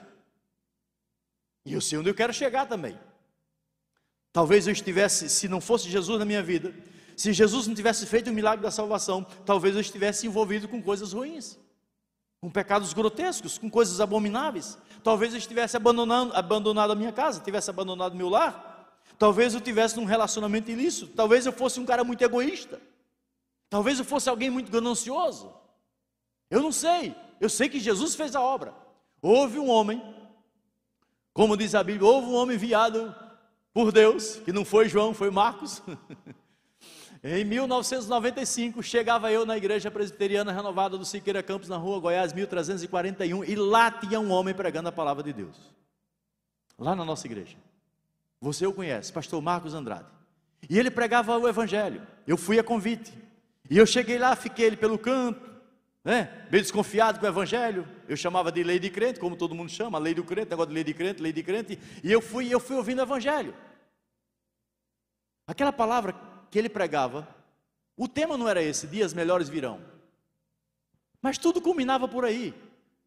E 1.65 1.73
eu 1.73 1.81
sei 1.81 1.99
onde 1.99 2.09
eu 2.09 2.15
quero 2.15 2.33
chegar 2.33 2.67
também. 2.67 2.99
Talvez 4.33 4.67
eu 4.67 4.73
estivesse, 4.73 5.29
se 5.29 5.47
não 5.49 5.61
fosse 5.61 5.89
Jesus 5.89 6.19
na 6.19 6.25
minha 6.25 6.43
vida, 6.43 6.75
se 7.17 7.33
Jesus 7.33 7.67
não 7.67 7.75
tivesse 7.75 8.07
feito 8.07 8.31
o 8.31 8.33
milagre 8.33 8.63
da 8.63 8.71
salvação, 8.71 9.27
talvez 9.45 9.75
eu 9.75 9.81
estivesse 9.81 10.27
envolvido 10.27 10.69
com 10.69 10.83
coisas 10.83 11.13
ruins, 11.13 11.59
com 12.41 12.51
pecados 12.51 12.93
grotescos, 12.93 13.59
com 13.59 13.71
coisas 13.71 14.01
abomináveis. 14.01 14.79
Talvez 15.03 15.33
eu 15.33 15.39
estivesse 15.39 15.77
abandonando, 15.77 16.35
abandonado 16.35 16.93
a 16.93 16.95
minha 16.95 17.13
casa, 17.13 17.41
tivesse 17.41 17.71
abandonado 17.71 18.17
meu 18.17 18.29
lar. 18.29 18.71
Talvez 19.19 19.55
eu 19.55 19.61
tivesse 19.61 19.97
num 19.97 20.05
relacionamento 20.05 20.71
ilícito. 20.71 21.09
Talvez 21.15 21.47
eu 21.47 21.53
fosse 21.53 21.79
um 21.79 21.87
cara 21.87 22.03
muito 22.03 22.23
egoísta. 22.23 22.81
Talvez 23.69 23.99
eu 23.99 24.05
fosse 24.05 24.29
alguém 24.29 24.51
muito 24.51 24.71
ganancioso. 24.71 25.53
Eu 26.51 26.61
não 26.61 26.73
sei. 26.73 27.15
Eu 27.41 27.49
sei 27.49 27.69
que 27.69 27.81
Jesus 27.81 28.15
fez 28.15 28.35
a 28.35 28.41
obra. 28.41 28.75
Houve 29.21 29.59
um 29.59 29.71
homem, 29.71 30.03
como 31.33 31.57
diz 31.57 31.75
a 31.75 31.83
Bíblia, 31.83 32.11
houve 32.11 32.27
um 32.27 32.35
homem 32.35 32.57
enviado 32.57 33.15
por 33.73 33.91
Deus, 33.91 34.37
que 34.45 34.53
não 34.53 34.65
foi 34.65 34.89
João, 34.89 35.15
foi 35.15 35.31
Marcos. 35.31 35.81
Em 37.25 37.45
1995, 37.45 38.83
chegava 38.83 39.31
eu 39.31 39.47
na 39.47 39.57
igreja 39.57 39.93
presbiteriana 39.93 40.51
renovada 40.51 40.99
do 40.99 41.05
Siqueira 41.05 41.41
Campos, 41.41 41.69
na 41.69 41.77
rua 41.77 42.01
Goiás, 42.01 42.33
1341, 42.33 43.45
e 43.45 43.55
lá 43.55 43.93
tinha 43.93 44.19
um 44.19 44.33
homem 44.33 44.53
pregando 44.53 44.89
a 44.89 44.93
palavra 44.93 45.23
de 45.23 45.33
Deus. 45.33 45.57
Lá 46.77 46.97
na 46.97 47.05
nossa 47.05 47.25
igreja. 47.29 47.57
Você 48.41 48.67
o 48.67 48.73
conhece, 48.73 49.13
pastor 49.13 49.41
Marcos 49.41 49.73
Andrade. 49.73 50.09
E 50.69 50.77
ele 50.77 50.91
pregava 50.91 51.39
o 51.39 51.47
evangelho. 51.47 52.05
Eu 52.27 52.37
fui 52.37 52.59
a 52.59 52.65
convite. 52.65 53.17
E 53.71 53.79
eu 53.79 53.87
cheguei 53.87 54.19
lá, 54.19 54.35
fiquei 54.35 54.67
ele 54.67 54.77
pelo 54.77 54.99
canto, 54.99 55.49
né? 56.05 56.47
Bem 56.51 56.61
desconfiado 56.61 57.21
com 57.21 57.27
o 57.27 57.29
evangelho. 57.29 57.89
Eu 58.09 58.17
chamava 58.17 58.51
de 58.51 58.65
lei 58.65 58.81
de 58.81 58.91
crente, 58.91 59.21
como 59.21 59.37
todo 59.37 59.55
mundo 59.55 59.71
chama, 59.71 59.97
lei 59.97 60.13
do 60.13 60.25
crente, 60.25 60.51
negócio 60.51 60.71
de 60.71 60.75
lei 60.75 60.83
de 60.83 60.93
crente, 60.93 61.23
lei 61.23 61.33
de 61.33 61.43
crente. 61.45 61.79
E 62.03 62.11
eu 62.11 62.21
fui, 62.21 62.53
eu 62.53 62.59
fui 62.59 62.77
ouvindo 62.77 62.99
o 62.99 63.03
evangelho. 63.03 63.55
Aquela 65.47 65.73
palavra 65.73 66.32
que 66.53 66.59
ele 66.59 66.69
pregava, 66.69 67.27
o 67.97 68.07
tema 68.07 68.37
não 68.37 68.47
era 68.47 68.63
esse, 68.63 68.87
dias 68.87 69.15
melhores 69.15 69.49
virão. 69.49 69.81
Mas 71.23 71.39
tudo 71.39 71.63
culminava 71.63 72.07
por 72.07 72.27
aí. 72.27 72.53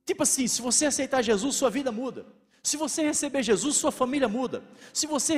Tipo 0.03 0.23
assim, 0.23 0.47
se 0.47 0.63
você 0.63 0.87
aceitar 0.87 1.21
Jesus, 1.21 1.55
sua 1.55 1.69
vida 1.69 1.91
muda. 1.91 2.25
Se 2.65 2.77
você 2.77 3.03
receber 3.03 3.43
Jesus, 3.43 3.75
sua 3.75 3.91
família 3.91 4.27
muda. 4.27 4.63
Se 4.91 5.05
você 5.05 5.35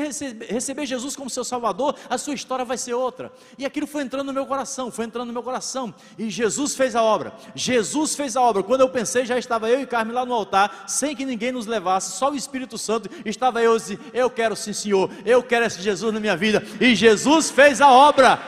receber 0.50 0.86
Jesus 0.86 1.14
como 1.14 1.30
seu 1.30 1.44
Salvador, 1.44 1.94
a 2.10 2.18
sua 2.18 2.34
história 2.34 2.64
vai 2.64 2.78
ser 2.78 2.94
outra. 2.94 3.34
E 3.58 3.66
aquilo 3.66 3.86
foi 3.86 4.04
entrando 4.04 4.28
no 4.28 4.34
meu 4.34 4.46
coração, 4.46 4.90
foi 4.90 5.04
entrando 5.04 5.28
no 5.28 5.34
meu 5.34 5.44
coração. 5.44 5.94
E 6.18 6.30
Jesus 6.30 6.74
fez 6.74 6.96
a 6.96 7.04
obra. 7.04 7.36
Jesus 7.54 8.16
fez 8.16 8.38
a 8.38 8.42
obra. 8.42 8.64
Quando 8.64 8.80
eu 8.80 8.88
pensei, 8.88 9.26
já 9.26 9.38
estava 9.38 9.70
eu 9.70 9.82
e 9.82 9.86
Carmen 9.86 10.16
lá 10.16 10.26
no 10.26 10.34
altar, 10.34 10.86
sem 10.88 11.14
que 11.14 11.26
ninguém 11.26 11.52
nos 11.52 11.66
levasse, 11.66 12.18
só 12.18 12.32
o 12.32 12.36
Espírito 12.36 12.78
Santo. 12.78 13.10
Estava 13.26 13.62
eu 13.62 13.74
assim, 13.74 14.00
eu 14.14 14.30
quero 14.30 14.56
sim, 14.56 14.72
Senhor. 14.72 15.12
Eu 15.26 15.44
quero 15.44 15.66
esse 15.66 15.82
Jesus 15.82 16.14
na 16.14 16.22
minha 16.22 16.38
vida. 16.38 16.64
E 16.80 16.96
Jesus 16.96 17.50
fez 17.52 17.82
a 17.82 17.92
obra. 17.92 18.40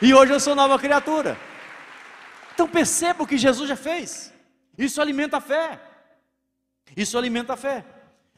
E 0.00 0.12
hoje 0.12 0.32
eu 0.32 0.40
sou 0.40 0.56
nova 0.56 0.80
criatura. 0.80 1.38
Então 2.52 2.66
perceba 2.66 3.22
o 3.22 3.26
que 3.26 3.38
Jesus 3.38 3.68
já 3.68 3.76
fez. 3.76 4.32
Isso 4.76 5.00
alimenta 5.00 5.36
a 5.36 5.40
fé. 5.40 5.91
Isso 6.96 7.16
alimenta 7.16 7.54
a 7.54 7.56
fé. 7.56 7.84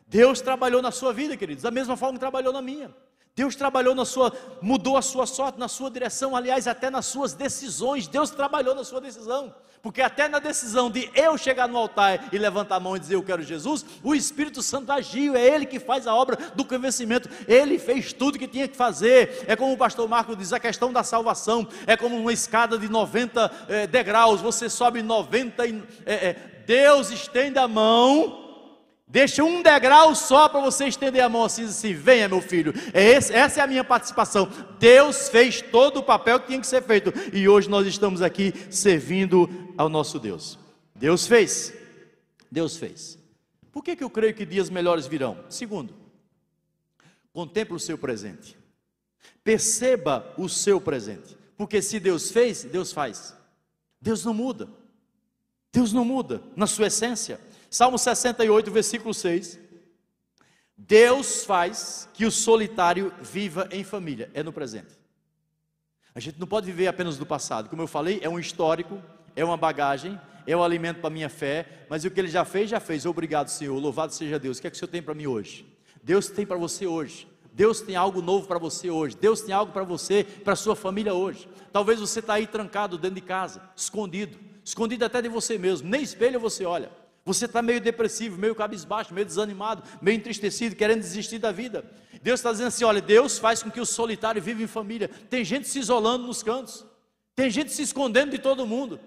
Deus 0.06 0.40
trabalhou 0.40 0.82
na 0.82 0.90
sua 0.90 1.12
vida, 1.12 1.36
queridos, 1.36 1.62
da 1.62 1.70
mesma 1.70 1.96
forma 1.96 2.14
que 2.14 2.20
trabalhou 2.20 2.52
na 2.52 2.62
minha. 2.62 2.94
Deus 3.36 3.56
trabalhou 3.56 3.94
na 3.94 4.04
sua, 4.04 4.32
mudou 4.62 4.96
a 4.96 5.02
sua 5.02 5.26
sorte, 5.26 5.58
na 5.58 5.66
sua 5.66 5.90
direção, 5.90 6.36
aliás, 6.36 6.68
até 6.68 6.88
nas 6.88 7.06
suas 7.06 7.32
decisões. 7.32 8.06
Deus 8.06 8.30
trabalhou 8.30 8.74
na 8.74 8.84
sua 8.84 9.00
decisão. 9.00 9.52
Porque 9.82 10.00
até 10.00 10.28
na 10.28 10.38
decisão 10.38 10.90
de 10.90 11.10
eu 11.14 11.36
chegar 11.36 11.68
no 11.68 11.76
altar 11.76 12.28
e 12.32 12.38
levantar 12.38 12.76
a 12.76 12.80
mão 12.80 12.96
e 12.96 13.00
dizer 13.00 13.16
eu 13.16 13.22
quero 13.22 13.42
Jesus, 13.42 13.84
o 14.02 14.14
Espírito 14.14 14.62
Santo 14.62 14.90
agiu, 14.90 15.36
é 15.36 15.44
Ele 15.44 15.66
que 15.66 15.78
faz 15.78 16.06
a 16.06 16.14
obra 16.14 16.36
do 16.54 16.64
convencimento, 16.64 17.28
Ele 17.46 17.78
fez 17.78 18.12
tudo 18.12 18.38
que 18.38 18.48
tinha 18.48 18.66
que 18.66 18.76
fazer. 18.76 19.44
É 19.46 19.54
como 19.54 19.74
o 19.74 19.76
pastor 19.76 20.08
Marco 20.08 20.34
diz, 20.34 20.54
a 20.54 20.60
questão 20.60 20.90
da 20.90 21.02
salvação 21.02 21.68
é 21.86 21.98
como 21.98 22.16
uma 22.16 22.32
escada 22.32 22.78
de 22.78 22.88
90 22.88 23.52
é, 23.68 23.82
eh, 23.82 23.86
degraus, 23.86 24.40
você 24.40 24.70
sobe 24.70 25.02
90, 25.02 25.66
é, 25.66 25.74
é, 26.06 26.36
Deus 26.66 27.10
estende 27.10 27.58
a 27.58 27.68
mão 27.68 28.43
Deixa 29.06 29.44
um 29.44 29.62
degrau 29.62 30.14
só 30.14 30.48
para 30.48 30.60
você 30.60 30.86
estender 30.86 31.22
a 31.22 31.28
mão 31.28 31.44
assim, 31.44 31.64
assim 31.64 31.92
venha 31.92 32.28
meu 32.28 32.40
filho. 32.40 32.72
É 32.92 33.02
esse, 33.02 33.32
essa 33.32 33.60
é 33.60 33.62
a 33.62 33.66
minha 33.66 33.84
participação. 33.84 34.50
Deus 34.78 35.28
fez 35.28 35.60
todo 35.60 35.98
o 35.98 36.02
papel 36.02 36.40
que 36.40 36.46
tinha 36.48 36.60
que 36.60 36.66
ser 36.66 36.82
feito. 36.82 37.12
E 37.32 37.48
hoje 37.48 37.68
nós 37.68 37.86
estamos 37.86 38.22
aqui 38.22 38.52
servindo 38.70 39.48
ao 39.76 39.88
nosso 39.88 40.18
Deus. 40.18 40.58
Deus 40.94 41.26
fez. 41.26 41.74
Deus 42.50 42.76
fez. 42.76 43.18
Por 43.70 43.82
que, 43.84 43.94
que 43.94 44.04
eu 44.04 44.10
creio 44.10 44.34
que 44.34 44.46
dias 44.46 44.70
melhores 44.70 45.06
virão? 45.06 45.44
Segundo, 45.50 45.94
contemple 47.32 47.74
o 47.74 47.80
seu 47.80 47.98
presente. 47.98 48.56
Perceba 49.42 50.32
o 50.38 50.48
seu 50.48 50.80
presente. 50.80 51.36
Porque 51.56 51.82
se 51.82 52.00
Deus 52.00 52.30
fez, 52.30 52.64
Deus 52.64 52.92
faz. 52.92 53.36
Deus 54.00 54.24
não 54.24 54.32
muda. 54.32 54.68
Deus 55.72 55.92
não 55.92 56.04
muda 56.04 56.42
na 56.56 56.66
sua 56.66 56.86
essência. 56.86 57.38
Salmo 57.74 57.98
68, 57.98 58.70
versículo 58.70 59.12
6. 59.12 59.58
Deus 60.78 61.44
faz 61.44 62.08
que 62.14 62.24
o 62.24 62.30
solitário 62.30 63.12
viva 63.20 63.68
em 63.72 63.82
família, 63.82 64.30
é 64.32 64.44
no 64.44 64.52
presente. 64.52 64.96
A 66.14 66.20
gente 66.20 66.38
não 66.38 66.46
pode 66.46 66.66
viver 66.66 66.86
apenas 66.86 67.18
do 67.18 67.26
passado, 67.26 67.68
como 67.68 67.82
eu 67.82 67.88
falei, 67.88 68.20
é 68.22 68.28
um 68.28 68.38
histórico, 68.38 69.02
é 69.34 69.44
uma 69.44 69.56
bagagem, 69.56 70.20
é 70.46 70.56
um 70.56 70.62
alimento 70.62 71.00
para 71.00 71.08
a 71.08 71.12
minha 71.12 71.28
fé, 71.28 71.84
mas 71.90 72.04
o 72.04 72.10
que 72.12 72.20
ele 72.20 72.28
já 72.28 72.44
fez, 72.44 72.70
já 72.70 72.78
fez. 72.78 73.06
Obrigado, 73.06 73.48
Senhor, 73.48 73.76
louvado 73.76 74.14
seja 74.14 74.38
Deus. 74.38 74.58
O 74.58 74.60
que 74.60 74.68
é 74.68 74.70
que 74.70 74.76
o 74.76 74.78
Senhor 74.78 74.92
tem 74.92 75.02
para 75.02 75.12
mim 75.12 75.26
hoje? 75.26 75.66
Deus 76.00 76.28
tem 76.28 76.46
para 76.46 76.56
você 76.56 76.86
hoje. 76.86 77.26
Deus 77.52 77.80
tem 77.80 77.96
algo 77.96 78.22
novo 78.22 78.46
para 78.46 78.60
você 78.60 78.88
hoje. 78.88 79.16
Deus 79.16 79.40
tem 79.40 79.52
algo 79.52 79.72
para 79.72 79.82
você, 79.82 80.22
para 80.22 80.54
sua 80.54 80.76
família 80.76 81.12
hoje. 81.12 81.48
Talvez 81.72 81.98
você 81.98 82.20
está 82.20 82.34
aí 82.34 82.46
trancado 82.46 82.96
dentro 82.96 83.16
de 83.16 83.20
casa, 83.20 83.68
escondido, 83.74 84.38
escondido 84.64 85.04
até 85.04 85.20
de 85.20 85.28
você 85.28 85.58
mesmo. 85.58 85.88
Nem 85.88 86.02
espelho 86.02 86.38
você 86.38 86.64
olha. 86.64 87.02
Você 87.24 87.46
está 87.46 87.62
meio 87.62 87.80
depressivo, 87.80 88.38
meio 88.38 88.54
cabisbaixo, 88.54 89.14
meio 89.14 89.26
desanimado, 89.26 89.82
meio 90.02 90.16
entristecido, 90.16 90.76
querendo 90.76 91.00
desistir 91.00 91.38
da 91.38 91.50
vida. 91.50 91.84
Deus 92.22 92.40
está 92.40 92.52
dizendo 92.52 92.68
assim: 92.68 92.84
olha, 92.84 93.00
Deus 93.00 93.38
faz 93.38 93.62
com 93.62 93.70
que 93.70 93.80
o 93.80 93.86
solitário 93.86 94.42
viva 94.42 94.62
em 94.62 94.66
família. 94.66 95.08
Tem 95.08 95.44
gente 95.44 95.68
se 95.68 95.78
isolando 95.78 96.26
nos 96.26 96.42
cantos, 96.42 96.84
tem 97.34 97.50
gente 97.50 97.72
se 97.72 97.82
escondendo 97.82 98.32
de 98.32 98.38
todo 98.38 98.66
mundo. 98.66 99.00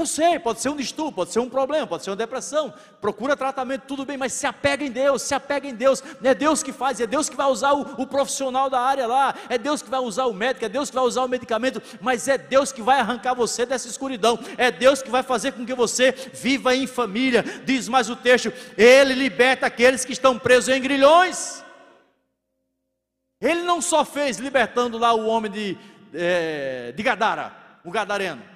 Eu 0.00 0.06
sei, 0.06 0.38
pode 0.38 0.62
ser 0.62 0.70
um 0.70 0.76
distúrbio, 0.76 1.12
pode 1.12 1.30
ser 1.30 1.40
um 1.40 1.48
problema, 1.50 1.86
pode 1.86 2.02
ser 2.02 2.08
uma 2.08 2.16
depressão. 2.16 2.72
Procura 3.02 3.36
tratamento, 3.36 3.82
tudo 3.82 4.06
bem, 4.06 4.16
mas 4.16 4.32
se 4.32 4.46
apega 4.46 4.82
em 4.82 4.90
Deus, 4.90 5.20
se 5.20 5.34
apega 5.34 5.68
em 5.68 5.74
Deus. 5.74 6.02
É 6.24 6.34
Deus 6.34 6.62
que 6.62 6.72
faz, 6.72 6.98
é 7.02 7.06
Deus 7.06 7.28
que 7.28 7.36
vai 7.36 7.46
usar 7.48 7.74
o, 7.74 7.82
o, 8.00 8.06
profissional 8.06 8.70
da 8.70 8.80
área 8.80 9.06
lá, 9.06 9.34
é 9.50 9.58
Deus 9.58 9.82
que 9.82 9.90
vai 9.90 10.00
usar 10.00 10.24
o 10.24 10.32
médico, 10.32 10.64
é 10.64 10.70
Deus 10.70 10.88
que 10.88 10.96
vai 10.96 11.04
usar 11.04 11.22
o 11.22 11.28
medicamento, 11.28 11.82
mas 12.00 12.28
é 12.28 12.38
Deus 12.38 12.72
que 12.72 12.80
vai 12.80 12.98
arrancar 12.98 13.34
você 13.34 13.66
dessa 13.66 13.88
escuridão, 13.88 14.38
é 14.56 14.70
Deus 14.70 15.02
que 15.02 15.10
vai 15.10 15.22
fazer 15.22 15.52
com 15.52 15.66
que 15.66 15.74
você 15.74 16.12
viva 16.32 16.74
em 16.74 16.86
família. 16.86 17.42
Diz 17.66 17.86
mais 17.86 18.08
o 18.08 18.16
texto: 18.16 18.50
Ele 18.78 19.12
liberta 19.12 19.66
aqueles 19.66 20.02
que 20.02 20.14
estão 20.14 20.38
presos 20.38 20.74
em 20.74 20.80
grilhões. 20.80 21.62
Ele 23.38 23.60
não 23.60 23.82
só 23.82 24.02
fez 24.02 24.38
libertando 24.38 24.96
lá 24.96 25.12
o 25.12 25.26
homem 25.26 25.52
de, 25.52 25.76
é, 26.14 26.90
de 26.96 27.02
Gadara, 27.02 27.52
o 27.84 27.90
gadareno 27.90 28.49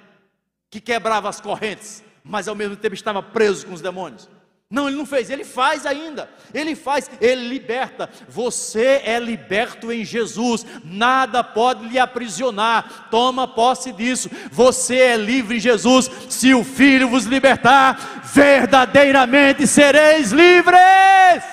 que 0.75 0.81
quebrava 0.81 1.29
as 1.29 1.39
correntes, 1.39 2.03
mas 2.21 2.49
ao 2.49 2.55
mesmo 2.55 2.75
tempo 2.75 2.93
estava 2.93 3.23
preso 3.23 3.65
com 3.65 3.73
os 3.73 3.79
demônios. 3.81 4.27
Não, 4.69 4.87
ele 4.89 4.97
não 4.97 5.05
fez, 5.05 5.29
ele 5.29 5.45
faz 5.45 5.85
ainda. 5.85 6.29
Ele 6.53 6.75
faz, 6.75 7.09
ele 7.21 7.47
liberta. 7.47 8.09
Você 8.27 9.01
é 9.05 9.17
liberto 9.17 9.89
em 9.89 10.03
Jesus. 10.03 10.65
Nada 10.83 11.43
pode 11.43 11.87
lhe 11.87 11.97
aprisionar. 11.97 13.07
Toma 13.09 13.47
posse 13.47 13.93
disso. 13.93 14.29
Você 14.51 14.97
é 14.97 15.15
livre 15.15 15.57
em 15.57 15.61
Jesus. 15.61 16.11
Se 16.29 16.53
o 16.53 16.63
Filho 16.63 17.07
vos 17.07 17.23
libertar, 17.23 18.21
verdadeiramente 18.33 19.65
sereis 19.65 20.31
livres. 20.31 21.43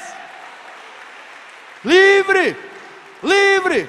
Livre, 1.84 2.56
livre. 3.22 3.88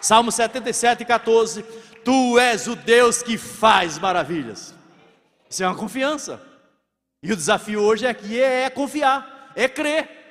Salmo 0.00 0.32
77, 0.32 1.04
14. 1.04 1.64
Tu 2.04 2.38
és 2.38 2.66
o 2.66 2.76
Deus 2.76 3.22
que 3.22 3.38
faz 3.38 3.98
maravilhas. 3.98 4.74
Isso 5.48 5.62
é 5.62 5.66
uma 5.66 5.76
confiança. 5.76 6.40
E 7.22 7.32
o 7.32 7.36
desafio 7.36 7.80
hoje 7.80 8.06
aqui 8.06 8.40
é, 8.40 8.64
é 8.64 8.70
confiar, 8.70 9.52
é 9.56 9.66
crer 9.66 10.24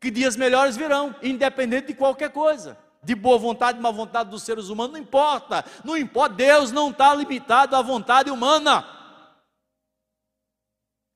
que 0.00 0.10
dias 0.10 0.36
melhores 0.36 0.76
virão, 0.76 1.14
independente 1.22 1.88
de 1.88 1.94
qualquer 1.94 2.30
coisa. 2.30 2.78
De 3.02 3.14
boa 3.14 3.38
vontade, 3.38 3.80
má 3.80 3.90
vontade 3.90 4.30
dos 4.30 4.42
seres 4.42 4.68
humanos, 4.68 4.92
não 4.92 5.00
importa. 5.00 5.64
Não 5.84 5.96
importa, 5.96 6.36
Deus 6.36 6.70
não 6.70 6.90
está 6.90 7.14
limitado 7.14 7.74
à 7.74 7.82
vontade 7.82 8.30
humana. 8.30 8.86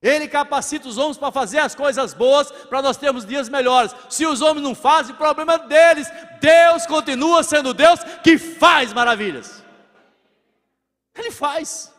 Ele 0.03 0.27
capacita 0.27 0.89
os 0.89 0.99
homens 0.99 1.17
para 1.17 1.31
fazer 1.31 1.61
as 1.61 1.77
coisas 1.77 2.13
boas, 2.13 2.51
para 2.51 2.83
nós 2.83 2.97
termos 2.97 3.25
dias 3.25 3.49
melhores. 3.49 3.95
Se 4.09 4.27
os 4.27 4.43
homens 4.43 4.65
não 4.65 4.75
fazem, 4.75 5.15
problema 5.15 5.57
deles. 5.57 6.09
Deus 6.41 6.87
continua 6.87 7.45
sendo 7.45 7.73
Deus 7.73 8.01
que 8.25 8.37
faz 8.37 8.93
maravilhas. 8.93 9.62
Ele 11.15 11.31
faz. 11.31 11.93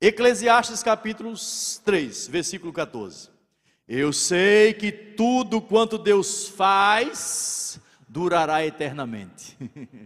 Eclesiastes 0.00 0.82
capítulo 0.82 1.34
3, 1.84 2.28
versículo 2.28 2.72
14. 2.72 3.28
Eu 3.86 4.12
sei 4.12 4.72
que 4.72 4.90
tudo 4.90 5.60
quanto 5.60 5.98
Deus 5.98 6.48
faz 6.48 7.80
durará 8.08 8.64
eternamente. 8.64 9.58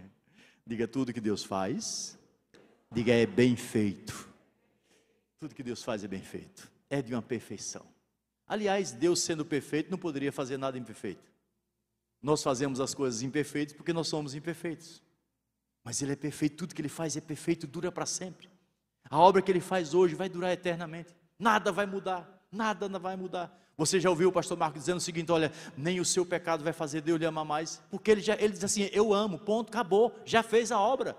Diga 0.67 0.87
tudo 0.87 1.13
que 1.13 1.21
Deus 1.21 1.43
faz. 1.43 2.17
Diga 2.91 3.13
é 3.13 3.25
bem 3.25 3.55
feito. 3.55 4.27
Tudo 5.39 5.55
que 5.55 5.63
Deus 5.63 5.83
faz 5.83 6.03
é 6.03 6.07
bem 6.07 6.21
feito. 6.21 6.69
É 6.89 7.01
de 7.01 7.13
uma 7.13 7.21
perfeição. 7.21 7.85
Aliás, 8.47 8.91
Deus 8.91 9.21
sendo 9.21 9.45
perfeito 9.45 9.91
não 9.91 9.97
poderia 9.97 10.31
fazer 10.31 10.57
nada 10.57 10.77
imperfeito. 10.77 11.23
Nós 12.21 12.43
fazemos 12.43 12.79
as 12.79 12.93
coisas 12.93 13.21
imperfeitas 13.21 13.75
porque 13.75 13.93
nós 13.93 14.07
somos 14.07 14.33
imperfeitos. 14.35 15.04
Mas 15.85 16.01
Ele 16.01 16.13
é 16.13 16.15
perfeito, 16.15 16.57
tudo 16.57 16.73
que 16.73 16.81
Ele 16.81 16.89
faz 16.89 17.15
é 17.15 17.21
perfeito, 17.21 17.67
dura 17.67 17.91
para 17.91 18.07
sempre. 18.07 18.49
A 19.07 19.19
obra 19.19 19.39
que 19.39 19.51
Ele 19.51 19.61
faz 19.61 19.93
hoje 19.93 20.15
vai 20.15 20.27
durar 20.27 20.51
eternamente. 20.51 21.15
Nada 21.37 21.71
vai 21.71 21.85
mudar, 21.85 22.47
nada 22.51 22.89
vai 22.97 23.15
mudar. 23.15 23.55
Você 23.77 23.99
já 23.99 24.09
ouviu 24.09 24.29
o 24.29 24.31
pastor 24.31 24.57
Marco 24.57 24.79
dizendo 24.79 24.97
o 24.97 25.01
seguinte: 25.01 25.31
olha, 25.31 25.51
nem 25.77 25.99
o 25.99 26.05
seu 26.05 26.25
pecado 26.25 26.63
vai 26.63 26.73
fazer 26.73 27.01
Deus 27.01 27.19
lhe 27.19 27.25
amar 27.25 27.45
mais, 27.45 27.81
porque 27.91 28.09
ele, 28.09 28.21
já, 28.21 28.33
ele 28.35 28.53
diz 28.53 28.63
assim: 28.63 28.89
eu 28.91 29.13
amo, 29.13 29.37
ponto, 29.37 29.69
acabou, 29.69 30.15
já 30.25 30.41
fez 30.41 30.71
a 30.71 30.79
obra. 30.79 31.15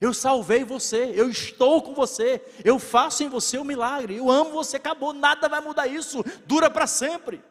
Eu 0.00 0.14
salvei 0.14 0.64
você, 0.64 1.12
eu 1.14 1.28
estou 1.28 1.82
com 1.82 1.92
você, 1.92 2.40
eu 2.64 2.78
faço 2.78 3.24
em 3.24 3.28
você 3.28 3.58
o 3.58 3.62
um 3.62 3.64
milagre, 3.64 4.16
eu 4.16 4.30
amo 4.30 4.52
você, 4.52 4.76
acabou, 4.76 5.12
nada 5.12 5.48
vai 5.48 5.60
mudar 5.60 5.88
isso, 5.88 6.24
dura 6.46 6.70
para 6.70 6.86
sempre. 6.86 7.42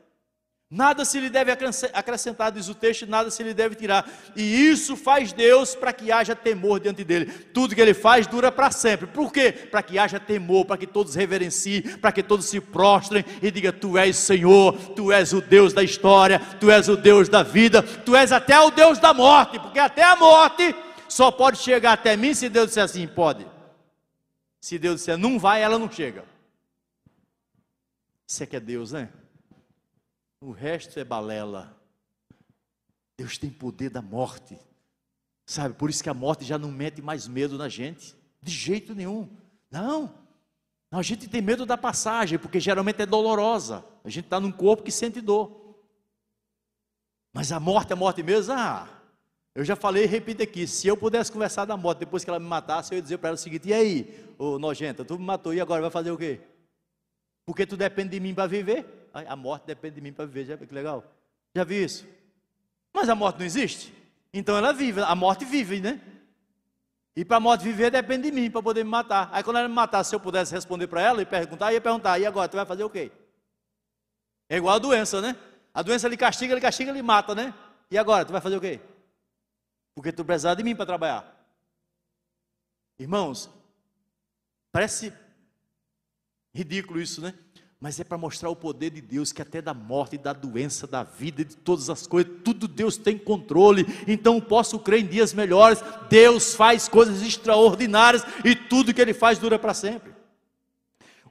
Nada 0.70 1.06
se 1.06 1.18
lhe 1.22 1.30
deve 1.30 1.50
acrescentar, 1.94 2.52
diz 2.52 2.68
o 2.68 2.76
texto, 2.76 3.08
nada 3.08 3.32
se 3.32 3.42
lhe 3.42 3.54
deve 3.54 3.74
tirar. 3.74 4.06
E 4.36 4.68
isso 4.68 4.98
faz 4.98 5.32
Deus 5.32 5.74
para 5.74 5.94
que 5.94 6.12
haja 6.12 6.36
temor 6.36 6.82
diante 6.82 7.06
dele. 7.06 7.28
Tudo 7.54 7.74
que 7.74 7.80
ele 7.80 7.94
faz 7.94 8.28
dura 8.28 8.52
para 8.52 8.70
sempre. 8.70 9.08
Por 9.08 9.32
quê? 9.32 9.54
Para 9.54 9.82
que 9.82 9.98
haja 9.98 10.20
temor, 10.20 10.66
para 10.66 10.78
que 10.78 10.86
todos 10.86 11.16
reverenciem, 11.16 11.84
para 12.00 12.12
que 12.12 12.22
todos 12.22 12.48
se 12.48 12.60
prostrem 12.60 13.24
e 13.42 13.50
digam: 13.50 13.72
Tu 13.72 13.98
és 13.98 14.18
Senhor, 14.18 14.74
Tu 14.94 15.10
és 15.10 15.32
o 15.32 15.40
Deus 15.40 15.72
da 15.72 15.82
história, 15.82 16.40
Tu 16.60 16.70
és 16.70 16.90
o 16.90 16.98
Deus 16.98 17.30
da 17.30 17.44
vida, 17.44 17.82
Tu 17.82 18.14
és 18.14 18.34
até 18.34 18.60
o 18.60 18.70
Deus 18.70 19.00
da 19.00 19.14
morte, 19.14 19.58
porque 19.58 19.80
até 19.80 20.04
a 20.04 20.18
morte 20.18 20.76
só 21.08 21.32
pode 21.32 21.60
chegar 21.60 21.94
até 21.94 22.18
mim 22.18 22.34
se 22.34 22.50
Deus 22.50 22.68
disser 22.68 22.84
assim: 22.84 23.08
pode. 23.08 23.48
Se 24.60 24.78
Deus 24.78 24.98
disser 24.98 25.18
não 25.18 25.40
vai, 25.40 25.62
ela 25.62 25.80
não 25.80 25.90
chega. 25.90 26.26
Isso 28.28 28.44
é 28.44 28.46
que 28.46 28.58
é 28.58 28.60
Deus, 28.60 28.92
né? 28.92 29.08
O 30.40 30.52
resto 30.52 31.00
é 31.00 31.04
balela. 31.04 31.76
Deus 33.18 33.38
tem 33.38 33.50
poder 33.50 33.90
da 33.90 34.02
morte. 34.02 34.58
Sabe, 35.46 35.74
por 35.76 35.90
isso 35.90 36.04
que 36.04 36.10
a 36.10 36.14
morte 36.14 36.46
já 36.46 36.58
não 36.58 36.72
mete 36.72 37.02
mais 37.02 37.28
medo 37.28 37.58
na 37.58 37.68
gente. 37.68 38.16
De 38.42 38.52
jeito 38.52 38.94
nenhum. 38.94 39.28
Não. 39.72 40.14
A 40.92 41.02
gente 41.02 41.28
tem 41.28 41.42
medo 41.42 41.66
da 41.66 41.78
passagem, 41.78 42.38
porque 42.38 42.60
geralmente 42.60 43.02
é 43.02 43.06
dolorosa. 43.06 43.84
A 44.04 44.10
gente 44.10 44.26
está 44.26 44.40
num 44.40 44.52
corpo 44.52 44.84
que 44.84 44.92
sente 44.92 45.20
dor. 45.20 45.76
Mas 47.34 47.52
a 47.52 47.60
morte 47.60 47.92
é 47.92 47.96
morte 47.96 48.24
mesmo? 48.24 48.54
Ah, 48.54 48.88
eu 49.54 49.66
já 49.66 49.76
falei 49.76 50.04
e 50.04 50.08
repito 50.08 50.44
aqui: 50.44 50.66
se 50.68 50.88
eu 50.88 50.96
pudesse 50.96 51.32
conversar 51.32 51.66
da 51.66 51.76
morte 51.76 52.00
depois 52.00 52.24
que 52.24 52.30
ela 52.30 52.40
me 52.40 52.46
matasse, 52.46 52.94
eu 52.94 52.98
ia 52.98 53.02
dizer 53.02 53.18
para 53.18 53.30
ela 53.30 53.36
o 53.36 53.40
seguinte: 53.40 53.68
e 53.68 53.74
aí, 53.74 54.34
ô 54.38 54.58
nojenta, 54.58 55.04
tu 55.04 55.18
me 55.18 55.26
matou 55.26 55.54
e 55.54 55.60
agora 55.60 55.82
vai 55.82 55.92
fazer 55.92 56.12
o 56.12 56.18
quê? 56.18 56.40
Porque 57.46 57.66
tu 57.66 57.76
depende 57.76 58.12
de 58.12 58.20
mim 58.20 58.34
para 58.34 58.48
viver? 58.48 59.07
A 59.26 59.36
morte 59.36 59.66
depende 59.66 59.96
de 59.96 60.02
mim 60.02 60.14
para 60.14 60.26
viver. 60.26 60.46
Já 60.46 60.58
que 60.58 60.74
legal? 60.74 61.04
Já 61.56 61.64
viu 61.64 61.84
isso? 61.84 62.06
Mas 62.94 63.10
a 63.10 63.16
morte 63.16 63.40
não 63.40 63.46
existe. 63.46 63.94
Então 64.34 64.58
ela 64.58 64.74
vive, 64.74 65.02
a 65.02 65.16
morte 65.16 65.46
vive, 65.46 65.80
né? 65.80 66.02
E 67.16 67.26
para 67.26 67.38
a 67.38 67.40
morte 67.40 67.64
viver 67.64 67.90
depende 67.90 68.30
de 68.30 68.32
mim 68.32 68.52
para 68.52 68.62
poder 68.62 68.84
me 68.84 68.90
matar. 68.90 69.30
Aí 69.32 69.44
quando 69.44 69.58
ela 69.58 69.68
me 69.68 69.74
matar, 69.74 70.04
se 70.04 70.14
eu 70.14 70.20
pudesse 70.20 70.54
responder 70.54 70.88
para 70.88 71.02
ela 71.02 71.22
e 71.22 71.26
perguntar, 71.26 71.74
ia 71.74 71.82
perguntar, 71.82 72.20
e 72.20 72.26
agora 72.26 72.48
tu 72.48 72.58
vai 72.58 72.66
fazer 72.66 72.84
o 72.84 72.90
quê? 72.90 73.12
É 74.48 74.58
igual 74.58 74.76
a 74.76 74.80
doença, 74.80 75.20
né? 75.20 75.36
A 75.74 75.82
doença 75.82 76.08
ele 76.08 76.18
castiga, 76.18 76.54
ele 76.54 76.62
castiga, 76.62 76.92
ele 76.92 77.02
mata, 77.02 77.34
né? 77.34 77.54
E 77.90 77.98
agora 77.98 78.24
tu 78.24 78.32
vai 78.32 78.42
fazer 78.42 78.58
o 78.58 78.62
quê? 78.62 78.80
Porque 79.96 80.12
tu 80.12 80.24
precisava 80.24 80.56
de 80.56 80.64
mim 80.64 80.76
para 80.76 80.86
trabalhar. 80.86 81.38
Irmãos, 83.00 83.50
parece 84.72 85.12
ridículo 86.54 87.02
isso, 87.02 87.22
né? 87.22 87.34
Mas 87.80 88.00
é 88.00 88.04
para 88.04 88.18
mostrar 88.18 88.50
o 88.50 88.56
poder 88.56 88.90
de 88.90 89.02
Deus, 89.02 89.32
que 89.32 89.42
até 89.42 89.62
da 89.62 89.74
morte, 89.74 90.18
da 90.18 90.34
doença, 90.34 90.88
da 90.88 91.04
vida, 91.04 91.46
de 91.46 91.56
todas 91.56 91.92
as 91.92 92.08
coisas, 92.08 92.32
tudo 92.44 92.68
Deus 92.68 92.98
tem 92.98 93.18
controle. 93.18 93.86
Então 94.08 94.42
posso 94.42 94.80
crer 94.80 95.02
em 95.02 95.08
dias 95.08 95.32
melhores. 95.32 95.84
Deus 96.10 96.56
faz 96.56 96.88
coisas 96.88 97.22
extraordinárias 97.22 98.24
e 98.44 98.56
tudo 98.56 98.94
que 98.94 99.02
Ele 99.02 99.14
faz 99.14 99.38
dura 99.38 99.60
para 99.60 99.76
sempre. 99.76 100.12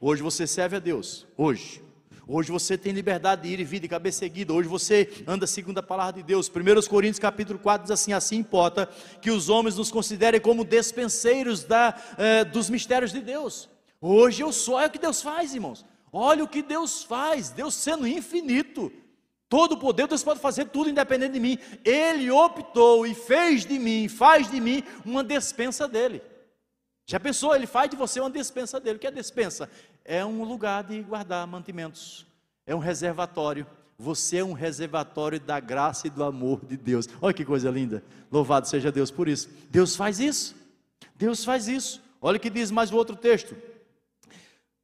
Hoje 0.00 0.22
você 0.22 0.46
serve 0.46 0.76
a 0.76 0.78
Deus, 0.78 1.26
hoje. 1.37 1.82
Hoje 2.28 2.50
você 2.50 2.76
tem 2.78 2.92
liberdade 2.92 3.42
de 3.42 3.48
ir 3.48 3.61
e 3.61 3.64
vir 3.64 3.80
de 3.80 3.88
cabeça 3.88 4.20
seguida. 4.20 4.52
Hoje 4.52 4.68
você 4.68 5.24
anda 5.26 5.48
segundo 5.48 5.78
a 5.78 5.82
palavra 5.82 6.14
de 6.14 6.22
Deus. 6.22 6.48
1 6.48 6.88
Coríntios 6.88 7.18
capítulo 7.18 7.59
4 7.59 7.85
diz 7.85 7.90
assim: 7.90 8.12
assim 8.12 8.37
importa 8.37 8.88
que 9.20 9.32
os 9.32 9.48
homens 9.48 9.76
nos 9.76 9.90
considerem 9.90 10.40
como 10.40 10.64
despenseiros 10.64 11.64
da, 11.64 11.94
eh, 12.18 12.44
dos 12.44 12.70
mistérios 12.70 13.12
de 13.12 13.20
Deus. 13.20 13.68
Hoje 14.00 14.42
eu 14.42 14.52
sou, 14.52 14.80
é 14.80 14.87
o 14.87 14.90
que 14.90 14.98
Deus 14.98 15.22
faz, 15.22 15.54
irmãos. 15.54 15.85
Olha 16.18 16.42
o 16.42 16.48
que 16.48 16.62
Deus 16.62 17.02
faz, 17.02 17.50
Deus 17.50 17.74
sendo 17.74 18.07
infinito, 18.07 18.90
todo 19.50 19.72
o 19.72 19.79
poder, 19.79 20.09
Deus 20.09 20.24
pode 20.24 20.40
fazer 20.40 20.64
tudo 20.64 20.88
independente 20.88 21.35
de 21.35 21.40
mim. 21.40 21.59
Ele 21.85 22.31
optou 22.31 23.07
e 23.07 23.14
fez 23.14 23.66
de 23.66 23.79
mim, 23.79 24.09
faz 24.09 24.50
de 24.50 24.59
mim 24.59 24.83
uma 25.05 25.22
despensa 25.22 25.87
dele. 25.87 26.22
Já 27.05 27.20
pensou? 27.20 27.55
Ele 27.55 27.66
faz 27.66 27.90
de 27.90 27.96
você 27.96 28.18
uma 28.18 28.31
despensa 28.31 28.81
dele. 28.81 28.96
O 28.96 28.98
que 28.98 29.07
é 29.07 29.11
despensa? 29.11 29.68
É 30.07 30.24
um 30.24 30.42
lugar 30.42 30.85
de 30.85 31.02
guardar 31.02 31.46
mantimentos, 31.46 32.24
é 32.66 32.74
um 32.74 32.79
reservatório. 32.79 33.66
Você 33.98 34.38
é 34.38 34.44
um 34.44 34.55
reservatório 34.55 35.38
da 35.38 35.61
graça 35.61 36.07
e 36.07 36.11
do 36.11 36.24
amor 36.24 36.64
de 36.64 36.79
Deus. 36.79 37.07
Olha 37.20 37.35
que 37.35 37.44
coisa 37.44 37.70
linda. 37.70 38.02
Louvado 38.33 38.66
seja 38.66 38.90
Deus 38.90 39.11
por 39.11 39.29
isso. 39.29 39.50
Deus 39.70 39.94
faz 39.94 40.18
isso. 40.18 40.57
Deus 41.14 41.44
faz 41.44 41.68
isso. 41.68 42.02
Olha 42.22 42.38
o 42.38 42.40
que 42.40 42.48
diz 42.48 42.70
mais 42.70 42.90
o 42.90 42.96
outro 42.96 43.14
texto. 43.14 43.55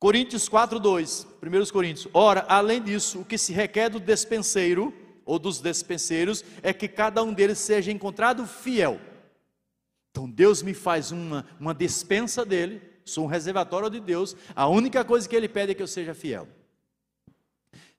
Coríntios 0.03 0.49
4, 0.49 0.81
2. 0.81 1.29
1 1.41 1.73
Coríntios. 1.73 2.09
Ora, 2.13 2.45
além 2.49 2.83
disso, 2.83 3.21
o 3.21 3.25
que 3.25 3.39
se 3.39 3.53
requer 3.53 3.89
do 3.89 4.01
despenseiro, 4.01 4.93
ou 5.25 5.39
dos 5.39 5.61
despenseiros, 5.61 6.45
é 6.61 6.73
que 6.73 6.89
cada 6.89 7.23
um 7.23 7.33
deles 7.33 7.59
seja 7.61 7.93
encontrado 7.93 8.45
fiel. 8.45 9.01
Então 10.11 10.29
Deus 10.29 10.61
me 10.61 10.75
faz 10.75 11.13
uma, 11.13 11.47
uma 11.61 11.73
dispensa 11.73 12.45
dele, 12.45 12.83
sou 13.05 13.27
um 13.27 13.29
reservatório 13.29 13.89
de 13.89 14.01
Deus, 14.01 14.35
a 14.57 14.67
única 14.67 15.05
coisa 15.05 15.29
que 15.29 15.37
ele 15.37 15.49
pede 15.49 15.71
é 15.71 15.75
que 15.77 15.83
eu 15.83 15.87
seja 15.87 16.13
fiel. 16.15 16.49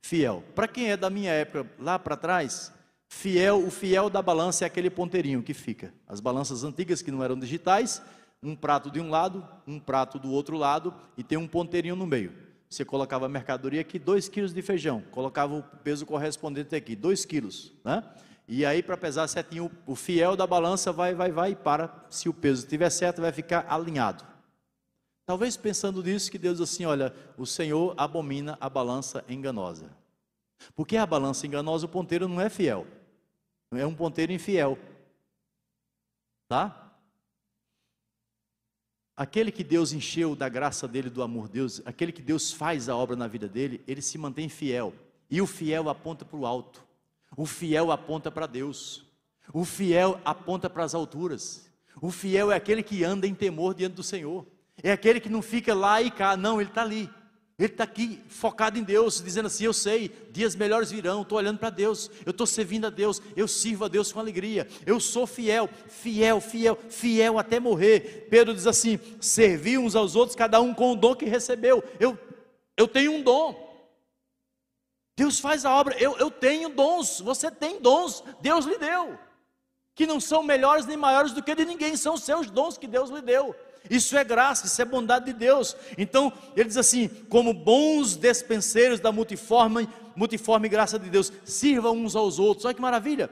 Fiel. 0.01 0.43
Para 0.53 0.67
quem 0.67 0.91
é 0.91 0.97
da 0.97 1.09
minha 1.09 1.31
época 1.31 1.71
lá 1.79 1.97
para 1.97 2.17
trás, 2.17 2.73
fiel, 3.07 3.65
o 3.65 3.71
fiel 3.71 4.09
da 4.09 4.21
balança 4.21 4.65
é 4.65 4.67
aquele 4.67 4.89
ponteirinho 4.89 5.41
que 5.41 5.53
fica. 5.53 5.93
As 6.05 6.19
balanças 6.19 6.65
antigas 6.65 7.01
que 7.01 7.11
não 7.11 7.23
eram 7.23 7.39
digitais, 7.39 8.01
um 8.43 8.55
prato 8.55 8.91
de 8.91 8.99
um 8.99 9.09
lado, 9.09 9.47
um 9.65 9.79
prato 9.79 10.19
do 10.19 10.31
outro 10.31 10.57
lado 10.57 10.93
e 11.17 11.23
tem 11.23 11.37
um 11.37 11.47
ponteirinho 11.47 11.95
no 11.95 12.05
meio. 12.05 12.33
Você 12.69 12.83
colocava 12.83 13.27
a 13.27 13.29
mercadoria 13.29 13.81
aqui, 13.81 13.97
2 13.97 14.27
quilos 14.29 14.53
de 14.53 14.61
feijão, 14.61 15.01
colocava 15.11 15.53
o 15.53 15.63
peso 15.83 16.05
correspondente 16.05 16.75
aqui, 16.75 16.95
2 16.95 17.23
quilos, 17.25 17.71
né? 17.83 18.03
E 18.47 18.65
aí, 18.65 18.83
para 18.83 18.97
pesar 18.97 19.27
certinho, 19.27 19.71
o 19.85 19.95
fiel 19.95 20.35
da 20.35 20.45
balança 20.45 20.91
vai, 20.91 21.15
vai, 21.15 21.31
vai 21.31 21.51
e 21.51 21.55
para. 21.55 22.05
Se 22.09 22.27
o 22.27 22.33
peso 22.33 22.63
estiver 22.63 22.89
certo, 22.89 23.21
vai 23.21 23.31
ficar 23.31 23.65
alinhado. 23.69 24.25
Talvez 25.25 25.55
pensando 25.55 26.03
nisso, 26.03 26.29
que 26.29 26.37
Deus 26.37 26.59
assim: 26.59 26.83
olha, 26.83 27.13
o 27.37 27.45
Senhor 27.45 27.93
abomina 27.95 28.57
a 28.59 28.69
balança 28.69 29.23
enganosa. 29.29 29.89
Porque 30.75 30.97
a 30.97 31.05
balança 31.05 31.47
enganosa, 31.47 31.85
o 31.85 31.89
ponteiro 31.89 32.27
não 32.27 32.41
é 32.41 32.49
fiel. 32.49 32.85
É 33.71 33.85
um 33.85 33.95
ponteiro 33.95 34.33
infiel. 34.33 34.77
Tá? 36.47 36.92
Aquele 39.15 39.51
que 39.51 39.63
Deus 39.63 39.93
encheu 39.93 40.35
da 40.35 40.49
graça 40.49 40.87
dele, 40.87 41.09
do 41.09 41.21
amor 41.21 41.47
de 41.47 41.53
Deus, 41.53 41.81
aquele 41.85 42.11
que 42.11 42.21
Deus 42.21 42.51
faz 42.51 42.89
a 42.89 42.95
obra 42.95 43.15
na 43.15 43.27
vida 43.27 43.47
dele, 43.47 43.83
ele 43.87 44.01
se 44.01 44.17
mantém 44.17 44.49
fiel. 44.49 44.93
E 45.29 45.41
o 45.41 45.45
fiel 45.45 45.87
aponta 45.87 46.25
para 46.25 46.37
o 46.37 46.45
alto. 46.45 46.83
O 47.37 47.45
fiel 47.45 47.91
aponta 47.91 48.31
para 48.31 48.47
Deus. 48.47 49.05
O 49.53 49.65
fiel 49.65 50.19
aponta 50.25 50.69
para 50.69 50.83
as 50.83 50.95
alturas. 50.95 51.69
O 52.01 52.11
fiel 52.11 52.51
é 52.51 52.55
aquele 52.55 52.81
que 52.81 53.03
anda 53.03 53.27
em 53.27 53.35
temor 53.35 53.75
diante 53.75 53.93
do 53.93 54.03
Senhor. 54.03 54.45
É 54.81 54.91
aquele 54.91 55.19
que 55.19 55.29
não 55.29 55.41
fica 55.41 55.73
lá 55.73 56.01
e 56.01 56.09
cá, 56.09 56.35
não, 56.35 56.59
ele 56.59 56.69
está 56.69 56.81
ali. 56.81 57.09
Ele 57.63 57.71
está 57.71 57.85
aqui 57.85 58.19
focado 58.27 58.77
em 58.77 58.83
Deus, 58.83 59.21
dizendo 59.23 59.45
assim: 59.45 59.63
Eu 59.63 59.71
sei, 59.71 60.11
dias 60.31 60.53
melhores 60.53 60.91
virão. 60.91 61.21
Estou 61.21 61.37
olhando 61.37 61.59
para 61.59 61.69
Deus, 61.69 62.11
eu 62.25 62.31
estou 62.31 62.45
servindo 62.45 62.87
a 62.87 62.89
Deus, 62.89 63.21
eu 63.37 63.47
sirvo 63.47 63.85
a 63.85 63.87
Deus 63.87 64.11
com 64.11 64.19
alegria. 64.19 64.67
Eu 64.85 64.99
sou 64.99 65.25
fiel, 65.25 65.69
fiel, 65.87 66.41
fiel, 66.41 66.77
fiel 66.89 67.39
até 67.39 67.61
morrer. 67.61 68.27
Pedro 68.29 68.53
diz 68.53 68.67
assim: 68.67 68.99
Servir 69.21 69.77
uns 69.77 69.95
aos 69.95 70.13
outros, 70.13 70.35
cada 70.35 70.59
um 70.59 70.73
com 70.73 70.91
o 70.91 70.95
dom 70.97 71.15
que 71.15 71.23
recebeu. 71.23 71.81
Eu, 72.01 72.19
eu 72.75 72.85
tenho 72.85 73.13
um 73.13 73.21
dom. 73.21 73.55
Deus 75.15 75.39
faz 75.39 75.63
a 75.63 75.73
obra, 75.73 75.95
eu, 75.97 76.17
eu 76.17 76.29
tenho 76.29 76.67
dons, 76.67 77.21
você 77.21 77.49
tem 77.49 77.79
dons, 77.79 78.25
Deus 78.41 78.65
lhe 78.65 78.77
deu, 78.77 79.17
que 79.95 80.05
não 80.05 80.19
são 80.19 80.43
melhores 80.43 80.85
nem 80.85 80.97
maiores 80.97 81.31
do 81.31 81.41
que 81.41 81.55
de 81.55 81.63
ninguém, 81.63 81.95
são 81.95 82.17
seus 82.17 82.49
dons 82.49 82.77
que 82.77 82.87
Deus 82.87 83.09
lhe 83.09 83.21
deu. 83.21 83.55
Isso 83.89 84.17
é 84.17 84.23
graça, 84.23 84.65
isso 84.65 84.81
é 84.81 84.85
bondade 84.85 85.25
de 85.25 85.33
Deus. 85.33 85.75
Então, 85.97 86.31
ele 86.55 86.67
diz 86.67 86.77
assim: 86.77 87.09
como 87.29 87.53
bons 87.53 88.15
despenseiros 88.15 88.99
da 88.99 89.11
multiforme, 89.11 89.87
multiforme 90.15 90.69
graça 90.69 90.97
de 90.97 91.09
Deus, 91.09 91.31
sirvam 91.43 91.97
uns 91.97 92.15
aos 92.15 92.39
outros. 92.39 92.65
Olha 92.65 92.73
que 92.73 92.81
maravilha! 92.81 93.29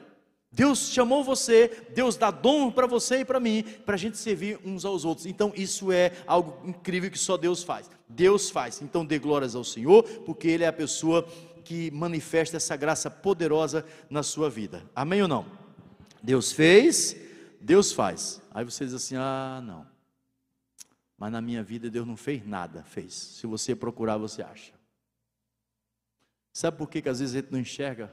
Deus 0.53 0.89
chamou 0.89 1.23
você, 1.23 1.71
Deus 1.95 2.17
dá 2.17 2.29
dom 2.29 2.69
para 2.69 2.85
você 2.85 3.21
e 3.21 3.25
para 3.25 3.39
mim, 3.39 3.63
para 3.85 3.95
a 3.95 3.97
gente 3.97 4.17
servir 4.17 4.59
uns 4.65 4.83
aos 4.83 5.05
outros. 5.05 5.25
Então, 5.25 5.53
isso 5.55 5.93
é 5.93 6.11
algo 6.27 6.67
incrível 6.67 7.09
que 7.09 7.17
só 7.17 7.37
Deus 7.37 7.63
faz. 7.63 7.89
Deus 8.09 8.49
faz. 8.49 8.81
Então, 8.81 9.05
dê 9.05 9.17
glórias 9.17 9.55
ao 9.55 9.63
Senhor, 9.63 10.03
porque 10.25 10.49
Ele 10.49 10.65
é 10.65 10.67
a 10.67 10.73
pessoa 10.73 11.25
que 11.63 11.89
manifesta 11.91 12.57
essa 12.57 12.75
graça 12.75 13.09
poderosa 13.09 13.85
na 14.09 14.23
sua 14.23 14.49
vida. 14.49 14.83
Amém 14.93 15.21
ou 15.21 15.27
não? 15.27 15.45
Deus 16.21 16.51
fez, 16.51 17.15
Deus 17.61 17.93
faz. 17.93 18.41
Aí 18.53 18.65
você 18.65 18.83
diz 18.83 18.93
assim: 18.93 19.15
ah, 19.15 19.61
não. 19.63 19.90
Mas 21.21 21.31
na 21.31 21.39
minha 21.39 21.61
vida 21.61 21.87
Deus 21.87 22.07
não 22.07 22.17
fez 22.17 22.43
nada, 22.43 22.83
fez. 22.83 23.13
Se 23.13 23.45
você 23.45 23.75
procurar, 23.75 24.17
você 24.17 24.41
acha. 24.41 24.73
Sabe 26.51 26.79
por 26.79 26.89
que, 26.89 26.99
que 26.99 27.09
às 27.09 27.19
vezes 27.19 27.35
a 27.35 27.41
gente 27.41 27.51
não 27.51 27.59
enxerga 27.59 28.11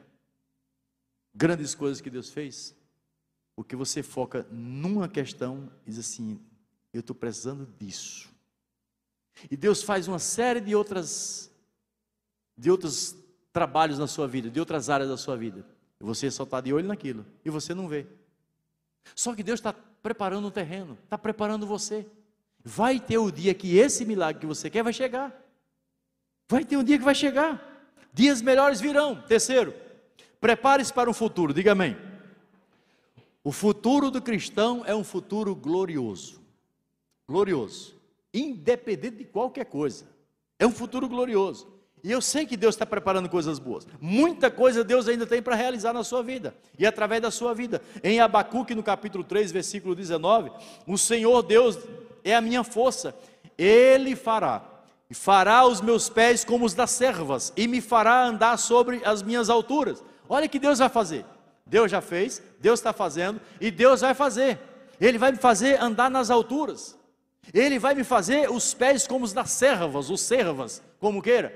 grandes 1.35 1.75
coisas 1.75 2.03
que 2.03 2.11
Deus 2.11 2.29
fez? 2.29 2.77
Porque 3.57 3.75
você 3.75 4.03
foca 4.03 4.47
numa 4.51 5.09
questão 5.09 5.73
e 5.87 5.91
diz 5.91 5.99
assim: 6.01 6.39
eu 6.93 7.01
estou 7.01 7.17
precisando 7.17 7.67
disso. 7.79 8.29
E 9.51 9.57
Deus 9.57 9.83
faz 9.83 10.07
uma 10.07 10.19
série 10.19 10.61
de 10.61 10.75
outras, 10.77 11.51
de 12.59 12.71
outros 12.71 13.17
trabalhos 13.55 13.99
na 13.99 14.07
sua 14.07 14.29
vida, 14.29 14.51
de 14.51 14.61
outras 14.61 14.91
áreas 14.91 15.09
da 15.09 15.17
sua 15.17 15.35
vida. 15.35 15.65
E 15.99 16.05
você 16.05 16.31
só 16.31 16.43
está 16.43 16.61
de 16.61 16.75
olho 16.75 16.87
naquilo 16.87 17.25
e 17.43 17.49
você 17.49 17.73
não 17.73 17.89
vê. 17.89 18.07
Só 19.15 19.35
que 19.35 19.43
Deus 19.43 19.61
está 19.61 19.73
preparando 19.73 20.49
o 20.49 20.51
terreno, 20.51 20.99
está 21.05 21.17
preparando 21.17 21.67
você. 21.67 22.07
Vai 22.71 23.01
ter 23.01 23.17
o 23.17 23.31
dia 23.31 23.55
que 23.55 23.79
esse 23.79 24.05
milagre 24.05 24.43
que 24.43 24.47
você 24.47 24.69
quer 24.69 24.83
vai 24.83 24.93
chegar. 24.93 25.35
Vai 26.51 26.67
ter 26.67 26.77
um 26.77 26.85
dia 26.85 26.99
que 26.99 27.05
vai 27.05 27.15
chegar. 27.15 27.67
Dias 28.13 28.43
melhores 28.43 28.79
virão. 28.79 29.23
Terceiro, 29.23 29.75
prepare-se 30.39 30.93
para 30.93 31.09
um 31.09 31.15
futuro. 31.15 31.55
Diga 31.55 31.73
amém. 31.73 31.97
O 33.43 33.53
futuro 33.53 34.11
do 34.11 34.21
cristão 34.21 34.83
é 34.85 34.95
um 34.95 35.03
futuro 35.03 35.55
glorioso. 35.57 36.43
Glorioso. 37.27 37.97
Independente 38.35 39.17
de 39.17 39.25
qualquer 39.25 39.65
coisa. 39.65 40.07
É 40.59 40.67
um 40.67 40.71
futuro 40.71 41.09
glorioso. 41.09 41.67
E 42.05 42.11
eu 42.11 42.21
sei 42.21 42.45
que 42.45 42.57
Deus 42.57 42.75
está 42.75 42.85
preparando 42.85 43.31
coisas 43.31 43.59
boas. 43.59 43.87
Muita 43.99 44.51
coisa 44.51 44.85
Deus 44.85 45.09
ainda 45.09 45.27
tem 45.27 45.41
para 45.41 45.57
realizar 45.57 45.95
na 45.95 46.05
sua 46.05 46.23
vida 46.23 46.55
e 46.79 46.85
através 46.85 47.23
da 47.23 47.31
sua 47.31 47.55
vida. 47.55 47.81
Em 48.05 48.21
Abacuque, 48.21 48.75
no 48.75 48.83
capítulo 48.83 49.25
3, 49.25 49.51
versículo 49.53 49.95
19, 49.95 50.53
o 50.87 50.99
Senhor 50.99 51.43
Deus 51.43 51.79
é 52.31 52.37
a 52.37 52.41
minha 52.41 52.65
força, 52.65 53.15
Ele 53.57 54.15
fará. 54.17 54.63
E 55.11 55.15
fará 55.15 55.65
os 55.65 55.81
meus 55.81 56.09
pés 56.09 56.45
como 56.45 56.67
os 56.67 56.75
das 56.75 56.91
servas, 56.91 57.53
e 57.57 57.67
me 57.67 57.81
fará 57.81 58.25
andar 58.25 58.59
sobre 58.59 59.01
as 59.05 59.23
minhas 59.23 59.49
alturas. 59.49 60.05
Olha 60.29 60.47
o 60.47 60.49
que 60.49 60.59
Deus 60.59 60.79
vai 60.79 60.89
fazer. 60.89 61.25
Deus 61.65 61.91
já 61.91 62.01
fez, 62.01 62.43
Deus 62.61 62.79
está 62.79 62.93
fazendo, 62.93 63.41
e 63.61 63.71
Deus 63.71 64.03
vai 64.03 64.15
fazer. 64.15 64.59
Ele 65.01 65.17
vai 65.19 65.33
me 65.33 65.39
fazer 65.39 65.81
andar 65.81 66.11
nas 66.11 66.31
alturas. 66.31 66.97
Ele 67.55 67.79
vai 67.79 67.95
me 67.95 68.05
fazer 68.05 68.51
os 68.51 68.75
pés 68.75 69.07
como 69.07 69.25
os 69.25 69.33
das 69.33 69.51
servas, 69.51 70.11
os 70.11 70.21
servas, 70.21 70.83
como 70.99 71.23
queira. 71.23 71.55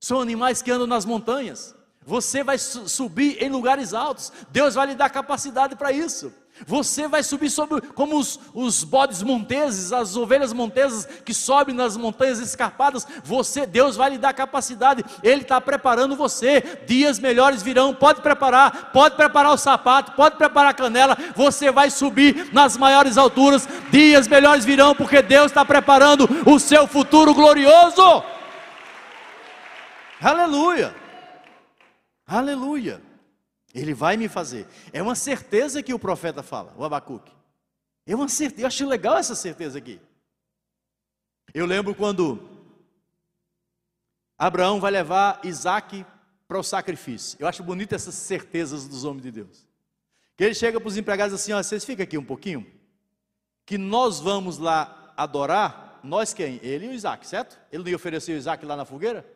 São 0.00 0.20
animais 0.20 0.60
que 0.60 0.70
andam 0.70 0.86
nas 0.86 1.04
montanhas. 1.04 1.74
Você 2.04 2.42
vai 2.42 2.58
subir 2.58 3.42
em 3.42 3.50
lugares 3.50 3.92
altos. 3.92 4.32
Deus 4.50 4.74
vai 4.74 4.88
lhe 4.88 4.94
dar 4.94 5.10
capacidade 5.10 5.76
para 5.76 5.92
isso. 5.92 6.32
Você 6.66 7.08
vai 7.08 7.22
subir 7.22 7.50
sobre, 7.50 7.80
como 7.80 8.18
os, 8.18 8.38
os 8.52 8.84
bodes 8.84 9.22
monteses, 9.22 9.92
as 9.92 10.16
ovelhas 10.16 10.52
montesas 10.52 11.06
que 11.24 11.32
sobem 11.32 11.74
nas 11.74 11.96
montanhas 11.96 12.38
escarpadas. 12.38 13.06
Você, 13.24 13.66
Deus 13.66 13.96
vai 13.96 14.10
lhe 14.10 14.18
dar 14.18 14.32
capacidade. 14.32 15.04
Ele 15.22 15.42
está 15.42 15.60
preparando 15.60 16.16
você. 16.16 16.80
Dias 16.86 17.18
melhores 17.18 17.62
virão. 17.62 17.94
Pode 17.94 18.20
preparar, 18.20 18.90
pode 18.92 19.16
preparar 19.16 19.52
o 19.52 19.58
sapato, 19.58 20.12
pode 20.12 20.36
preparar 20.36 20.70
a 20.70 20.74
canela. 20.74 21.16
Você 21.34 21.70
vai 21.70 21.90
subir 21.90 22.52
nas 22.52 22.76
maiores 22.76 23.16
alturas. 23.16 23.68
Dias 23.90 24.26
melhores 24.28 24.64
virão, 24.64 24.94
porque 24.94 25.22
Deus 25.22 25.46
está 25.46 25.64
preparando 25.64 26.28
o 26.46 26.58
seu 26.58 26.86
futuro 26.86 27.34
glorioso. 27.34 28.22
Aleluia! 30.20 30.94
Aleluia! 32.26 33.07
Ele 33.74 33.94
vai 33.94 34.16
me 34.16 34.28
fazer. 34.28 34.66
É 34.92 35.02
uma 35.02 35.14
certeza 35.14 35.82
que 35.82 35.92
o 35.92 35.98
profeta 35.98 36.42
fala, 36.42 36.72
o 36.76 36.84
Abacuque. 36.84 37.32
É 38.06 38.14
uma 38.14 38.28
certeza, 38.28 38.62
eu 38.62 38.66
acho 38.66 38.86
legal 38.86 39.16
essa 39.16 39.34
certeza 39.34 39.78
aqui. 39.78 40.00
Eu 41.52 41.66
lembro 41.66 41.94
quando 41.94 42.48
Abraão 44.38 44.80
vai 44.80 44.90
levar 44.90 45.40
Isaac 45.44 46.04
para 46.46 46.58
o 46.58 46.62
sacrifício. 46.62 47.36
Eu 47.40 47.46
acho 47.46 47.62
bonito 47.62 47.94
essas 47.94 48.14
certezas 48.14 48.88
dos 48.88 49.04
homens 49.04 49.22
de 49.22 49.30
Deus. 49.30 49.66
Que 50.36 50.44
ele 50.44 50.54
chega 50.54 50.80
para 50.80 50.88
os 50.88 50.96
empregados 50.96 51.34
assim: 51.34 51.52
ó, 51.52 51.62
vocês 51.62 51.84
ficam 51.84 52.04
aqui 52.04 52.16
um 52.16 52.24
pouquinho, 52.24 52.66
que 53.66 53.76
nós 53.76 54.20
vamos 54.20 54.58
lá 54.58 55.12
adorar 55.16 55.88
nós 56.02 56.32
quem? 56.32 56.60
Ele 56.62 56.86
e 56.86 56.88
o 56.88 56.92
Isaac, 56.92 57.26
certo? 57.26 57.58
Ele 57.72 57.82
não 57.82 57.90
ia 57.90 57.96
oferecer 57.96 58.32
o 58.32 58.36
Isaac 58.36 58.64
lá 58.64 58.76
na 58.76 58.84
fogueira? 58.84 59.26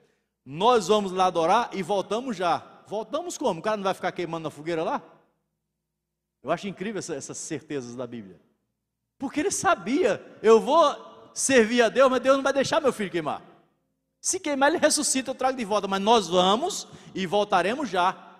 Nós 0.45 0.89
vamos 0.89 1.13
lá 1.13 1.27
adorar 1.27 1.71
e 1.73 1.83
voltamos 1.83 2.37
já. 2.37 2.65
Voltamos 2.93 3.39
como? 3.39 3.61
O 3.61 3.63
cara 3.63 3.79
não 3.79 3.85
vai 3.85 3.95
ficar 3.95 4.13
queimando 4.13 4.43
na 4.43 4.51
fogueira 4.51 4.83
lá? 4.83 5.03
Eu 6.43 6.51
acho 6.51 6.69
incrível 6.69 6.99
essa, 6.99 7.15
essas 7.15 7.39
certezas 7.39 7.97
da 7.97 8.07
Bíblia. 8.07 8.39
Porque 9.17 9.41
ele 9.41 9.51
sabia, 9.51 10.23
eu 10.43 10.61
vou 10.61 11.31
servir 11.33 11.81
a 11.81 11.89
Deus, 11.89 12.11
mas 12.11 12.21
Deus 12.21 12.37
não 12.37 12.45
vai 12.45 12.53
deixar 12.53 12.83
meu 12.83 12.93
filho 12.93 13.11
queimar. 13.11 13.43
Se 14.21 14.39
queimar, 14.39 14.69
ele 14.69 14.77
ressuscita, 14.77 15.31
eu 15.31 15.35
trago 15.35 15.57
de 15.57 15.65
volta, 15.65 15.89
mas 15.89 16.03
nós 16.03 16.29
vamos 16.29 16.87
e 17.15 17.27
voltaremos 17.27 17.89
já. 17.89 18.39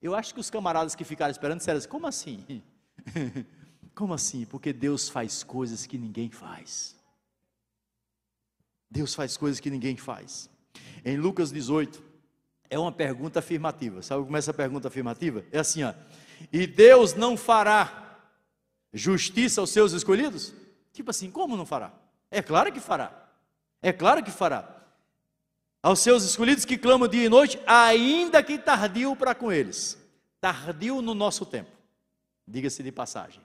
Eu 0.00 0.14
acho 0.14 0.32
que 0.32 0.38
os 0.38 0.48
camaradas 0.48 0.94
que 0.94 1.02
ficaram 1.02 1.32
esperando 1.32 1.58
disseram 1.58 1.78
assim: 1.78 1.88
como 1.88 2.06
assim? 2.06 2.62
como 3.96 4.14
assim? 4.14 4.44
Porque 4.46 4.72
Deus 4.72 5.08
faz 5.08 5.42
coisas 5.42 5.86
que 5.86 5.98
ninguém 5.98 6.30
faz. 6.30 6.94
Deus 8.88 9.12
faz 9.12 9.36
coisas 9.36 9.58
que 9.58 9.70
ninguém 9.70 9.96
faz. 9.96 10.48
Em 11.04 11.16
Lucas 11.16 11.50
18, 11.50 12.11
é 12.72 12.78
uma 12.78 12.90
pergunta 12.90 13.40
afirmativa. 13.40 14.00
Sabe 14.00 14.24
como 14.24 14.34
é 14.34 14.38
essa 14.38 14.54
pergunta 14.54 14.88
afirmativa? 14.88 15.44
É 15.52 15.58
assim, 15.58 15.82
ó. 15.82 15.92
E 16.50 16.66
Deus 16.66 17.12
não 17.12 17.36
fará 17.36 18.18
justiça 18.94 19.60
aos 19.60 19.68
seus 19.68 19.92
escolhidos? 19.92 20.54
Tipo 20.90 21.10
assim, 21.10 21.30
como 21.30 21.54
não 21.54 21.66
fará? 21.66 21.92
É 22.30 22.40
claro 22.40 22.72
que 22.72 22.80
fará. 22.80 23.28
É 23.82 23.92
claro 23.92 24.24
que 24.24 24.30
fará. 24.30 24.74
Aos 25.82 26.00
seus 26.00 26.24
escolhidos 26.24 26.64
que 26.64 26.78
clamam 26.78 27.06
dia 27.06 27.26
e 27.26 27.28
noite, 27.28 27.60
ainda 27.66 28.42
que 28.42 28.56
tardio 28.56 29.14
para 29.16 29.34
com 29.34 29.52
eles. 29.52 29.98
Tardio 30.40 31.02
no 31.02 31.12
nosso 31.12 31.44
tempo. 31.44 31.70
Diga-se 32.48 32.82
de 32.82 32.90
passagem. 32.90 33.42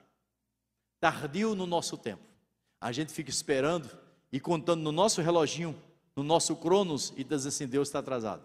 Tardio 0.98 1.54
no 1.54 1.66
nosso 1.66 1.98
tempo. 1.98 2.22
A 2.80 2.92
gente 2.92 3.12
fica 3.12 3.28
esperando 3.28 3.90
e 4.32 4.40
contando 4.40 4.80
no 4.80 4.90
nosso 4.90 5.20
reloginho, 5.20 5.78
no 6.16 6.22
nosso 6.22 6.56
cronos, 6.56 7.12
e 7.14 7.22
diz 7.22 7.44
assim: 7.44 7.66
Deus 7.66 7.88
está 7.88 7.98
atrasado. 7.98 8.42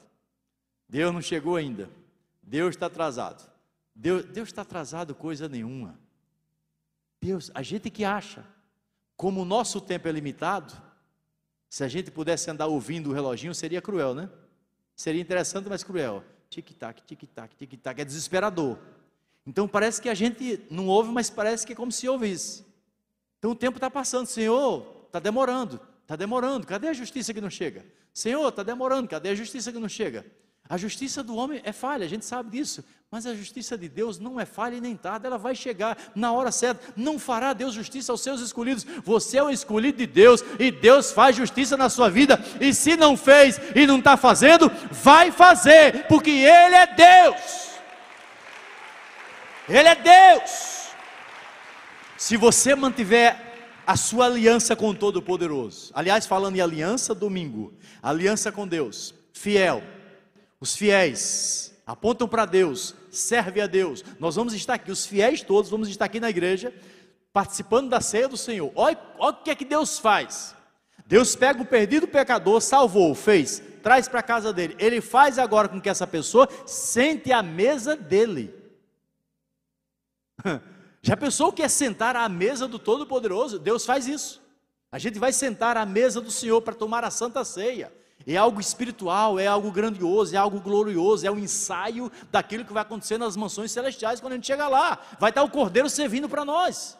Deus 0.93 1.11
não 1.11 1.23
chegou 1.23 1.55
ainda. 1.55 1.89
Deus 2.43 2.75
está 2.75 2.85
atrasado. 2.85 3.49
Deus, 3.95 4.25
está 4.35 4.61
atrasado 4.61 5.15
coisa 5.15 5.49
nenhuma. 5.49 5.97
Deus, 7.19 7.49
a 7.55 7.63
gente 7.63 7.89
que 7.89 8.05
acha, 8.05 8.45
como 9.17 9.41
o 9.41 9.45
nosso 9.45 9.81
tempo 9.81 10.07
é 10.07 10.11
limitado, 10.11 10.71
se 11.67 11.83
a 11.83 11.87
gente 11.87 12.11
pudesse 12.11 12.51
andar 12.51 12.67
ouvindo 12.67 13.09
o 13.09 13.13
reloginho, 13.13 13.55
seria 13.55 13.81
cruel, 13.81 14.13
né? 14.13 14.29
Seria 14.95 15.19
interessante, 15.19 15.67
mas 15.67 15.83
cruel. 15.83 16.23
Tic-tac, 16.47 17.01
tic-tac, 17.01 17.55
tic-tac, 17.55 17.99
é 17.99 18.05
desesperador. 18.05 18.77
Então 19.47 19.67
parece 19.67 19.99
que 19.99 20.09
a 20.09 20.13
gente 20.13 20.63
não 20.69 20.85
ouve, 20.85 21.11
mas 21.11 21.27
parece 21.27 21.65
que 21.65 21.73
é 21.73 21.75
como 21.75 21.91
se 21.91 22.07
ouvisse. 22.07 22.63
Então 23.39 23.49
o 23.49 23.55
tempo 23.55 23.79
está 23.79 23.89
passando, 23.89 24.27
Senhor, 24.27 25.05
está 25.07 25.19
demorando, 25.19 25.81
está 26.03 26.15
demorando, 26.15 26.67
cadê 26.67 26.89
a 26.89 26.93
justiça 26.93 27.33
que 27.33 27.41
não 27.41 27.49
chega? 27.49 27.83
Senhor, 28.13 28.47
está 28.47 28.61
demorando, 28.61 29.09
cadê 29.09 29.29
a 29.29 29.35
justiça 29.35 29.71
que 29.71 29.79
não 29.79 29.89
chega? 29.89 30.23
A 30.69 30.77
justiça 30.77 31.21
do 31.21 31.35
homem 31.35 31.61
é 31.63 31.71
falha, 31.71 32.05
a 32.05 32.09
gente 32.09 32.25
sabe 32.25 32.49
disso, 32.49 32.83
mas 33.11 33.27
a 33.27 33.35
justiça 33.35 33.77
de 33.77 33.87
Deus 33.87 34.17
não 34.17 34.39
é 34.39 34.45
falha 34.45 34.75
e 34.75 34.81
nem 34.81 34.95
tarde, 34.95 35.27
ela 35.27 35.37
vai 35.37 35.53
chegar 35.53 35.95
na 36.15 36.31
hora 36.31 36.51
certa. 36.51 36.93
Não 36.95 37.19
fará 37.19 37.53
Deus 37.53 37.73
justiça 37.73 38.11
aos 38.11 38.21
seus 38.21 38.41
escolhidos. 38.41 38.85
Você 39.03 39.37
é 39.37 39.43
o 39.43 39.51
escolhido 39.51 39.99
de 39.99 40.07
Deus 40.07 40.43
e 40.57 40.71
Deus 40.71 41.11
faz 41.11 41.35
justiça 41.35 41.77
na 41.77 41.89
sua 41.89 42.09
vida. 42.09 42.43
E 42.59 42.73
se 42.73 42.95
não 42.95 43.15
fez 43.15 43.59
e 43.75 43.85
não 43.85 43.99
está 43.99 44.17
fazendo, 44.17 44.71
vai 44.91 45.31
fazer, 45.31 46.07
porque 46.07 46.31
Ele 46.31 46.75
é 46.75 46.87
Deus. 46.87 47.69
Ele 49.69 49.89
é 49.89 49.95
Deus. 49.95 50.87
Se 52.17 52.35
você 52.35 52.73
mantiver 52.73 53.53
a 53.85 53.95
sua 53.95 54.25
aliança 54.25 54.75
com 54.75 54.89
o 54.89 54.95
Todo-Poderoso. 54.95 55.91
Aliás, 55.93 56.25
falando 56.25 56.55
em 56.55 56.61
aliança, 56.61 57.13
domingo, 57.13 57.73
aliança 58.01 58.51
com 58.51 58.67
Deus, 58.67 59.13
fiel. 59.33 59.83
Os 60.63 60.77
fiéis 60.77 61.77
apontam 61.85 62.25
para 62.25 62.45
Deus, 62.45 62.95
serve 63.11 63.59
a 63.59 63.67
Deus. 63.67 64.01
Nós 64.17 64.37
vamos 64.37 64.53
estar 64.53 64.75
aqui, 64.75 64.93
os 64.93 65.05
fiéis 65.05 65.41
todos, 65.41 65.69
vamos 65.69 65.89
estar 65.89 66.05
aqui 66.05 66.21
na 66.21 66.29
igreja, 66.29 66.73
participando 67.33 67.89
da 67.89 67.99
ceia 67.99 68.29
do 68.29 68.37
Senhor. 68.37 68.71
Olha, 68.73 68.97
olha 69.19 69.33
o 69.33 69.43
que 69.43 69.51
é 69.51 69.55
que 69.55 69.65
Deus 69.65 69.99
faz. 69.99 70.55
Deus 71.05 71.35
pega 71.35 71.61
o 71.61 71.65
perdido 71.65 72.07
pecador, 72.07 72.61
salvou, 72.61 73.13
fez, 73.13 73.61
traz 73.83 74.07
para 74.07 74.21
a 74.21 74.23
casa 74.23 74.53
dele. 74.53 74.73
Ele 74.79 75.01
faz 75.01 75.37
agora 75.37 75.67
com 75.67 75.81
que 75.81 75.89
essa 75.89 76.07
pessoa 76.07 76.47
sente 76.65 77.29
à 77.33 77.43
mesa 77.43 77.97
dele. 77.97 78.55
Já 81.03 81.17
pensou 81.17 81.49
o 81.49 81.51
que 81.51 81.61
é 81.61 81.67
sentar 81.67 82.15
à 82.15 82.29
mesa 82.29 82.69
do 82.69 82.79
Todo-Poderoso? 82.79 83.59
Deus 83.59 83.85
faz 83.85 84.07
isso. 84.07 84.41
A 84.89 84.97
gente 84.97 85.19
vai 85.19 85.33
sentar 85.33 85.75
à 85.75 85.85
mesa 85.85 86.21
do 86.21 86.31
Senhor 86.31 86.61
para 86.61 86.73
tomar 86.73 87.03
a 87.03 87.11
santa 87.11 87.43
ceia. 87.43 87.91
É 88.25 88.37
algo 88.37 88.59
espiritual, 88.59 89.39
é 89.39 89.47
algo 89.47 89.71
grandioso, 89.71 90.33
é 90.33 90.37
algo 90.37 90.59
glorioso, 90.59 91.25
é 91.27 91.31
um 91.31 91.37
ensaio 91.37 92.11
daquilo 92.31 92.65
que 92.65 92.73
vai 92.73 92.81
acontecer 92.81 93.17
nas 93.17 93.35
mansões 93.35 93.71
celestiais 93.71 94.19
quando 94.19 94.33
a 94.33 94.35
gente 94.35 94.47
chegar 94.47 94.67
lá. 94.67 94.99
Vai 95.19 95.29
estar 95.29 95.43
o 95.43 95.49
Cordeiro 95.49 95.89
servindo 95.89 96.29
para 96.29 96.45
nós. 96.45 96.97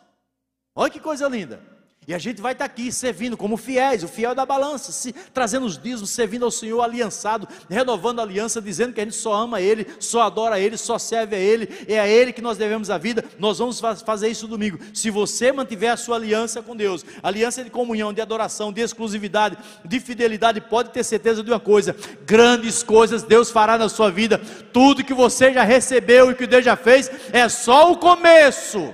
Olha 0.75 0.89
que 0.89 0.99
coisa 0.99 1.27
linda. 1.27 1.72
E 2.07 2.13
a 2.13 2.17
gente 2.17 2.41
vai 2.41 2.51
estar 2.51 2.65
aqui 2.65 2.91
servindo 2.91 3.37
como 3.37 3.55
fiéis, 3.55 4.03
o 4.03 4.07
fiel 4.07 4.35
da 4.35 4.45
balança, 4.45 4.91
se, 4.91 5.13
trazendo 5.33 5.65
os 5.65 5.77
dízimos, 5.77 6.09
servindo 6.09 6.43
ao 6.43 6.51
Senhor 6.51 6.81
aliançado, 6.81 7.47
renovando 7.69 8.19
a 8.19 8.23
aliança, 8.23 8.61
dizendo 8.61 8.93
que 8.93 8.99
a 8.99 9.03
gente 9.03 9.15
só 9.15 9.33
ama 9.33 9.61
Ele, 9.61 9.87
só 9.99 10.23
adora 10.23 10.59
Ele, 10.59 10.77
só 10.77 10.99
serve 10.99 11.35
a 11.35 11.39
Ele, 11.39 11.69
é 11.87 11.99
a 11.99 12.07
Ele 12.07 12.33
que 12.33 12.41
nós 12.41 12.57
devemos 12.57 12.89
a 12.89 12.97
vida. 12.97 13.23
Nós 13.39 13.59
vamos 13.59 13.79
fazer 14.05 14.27
isso 14.27 14.47
domingo. 14.47 14.79
Se 14.93 15.09
você 15.09 15.51
mantiver 15.51 15.91
a 15.91 15.97
sua 15.97 16.17
aliança 16.17 16.61
com 16.61 16.75
Deus, 16.75 17.05
aliança 17.21 17.63
de 17.63 17.69
comunhão, 17.69 18.11
de 18.11 18.21
adoração, 18.21 18.73
de 18.73 18.81
exclusividade, 18.81 19.57
de 19.85 19.99
fidelidade, 19.99 20.59
pode 20.59 20.89
ter 20.89 21.03
certeza 21.03 21.41
de 21.41 21.49
uma 21.51 21.59
coisa: 21.59 21.95
grandes 22.25 22.83
coisas 22.83 23.23
Deus 23.23 23.49
fará 23.49 23.77
na 23.77 23.87
sua 23.87 24.11
vida. 24.11 24.41
Tudo 24.71 25.03
que 25.03 25.13
você 25.13 25.53
já 25.53 25.63
recebeu 25.63 26.31
e 26.31 26.35
que 26.35 26.47
Deus 26.47 26.65
já 26.65 26.75
fez 26.75 27.09
é 27.31 27.47
só 27.47 27.91
o 27.91 27.97
começo. 27.97 28.93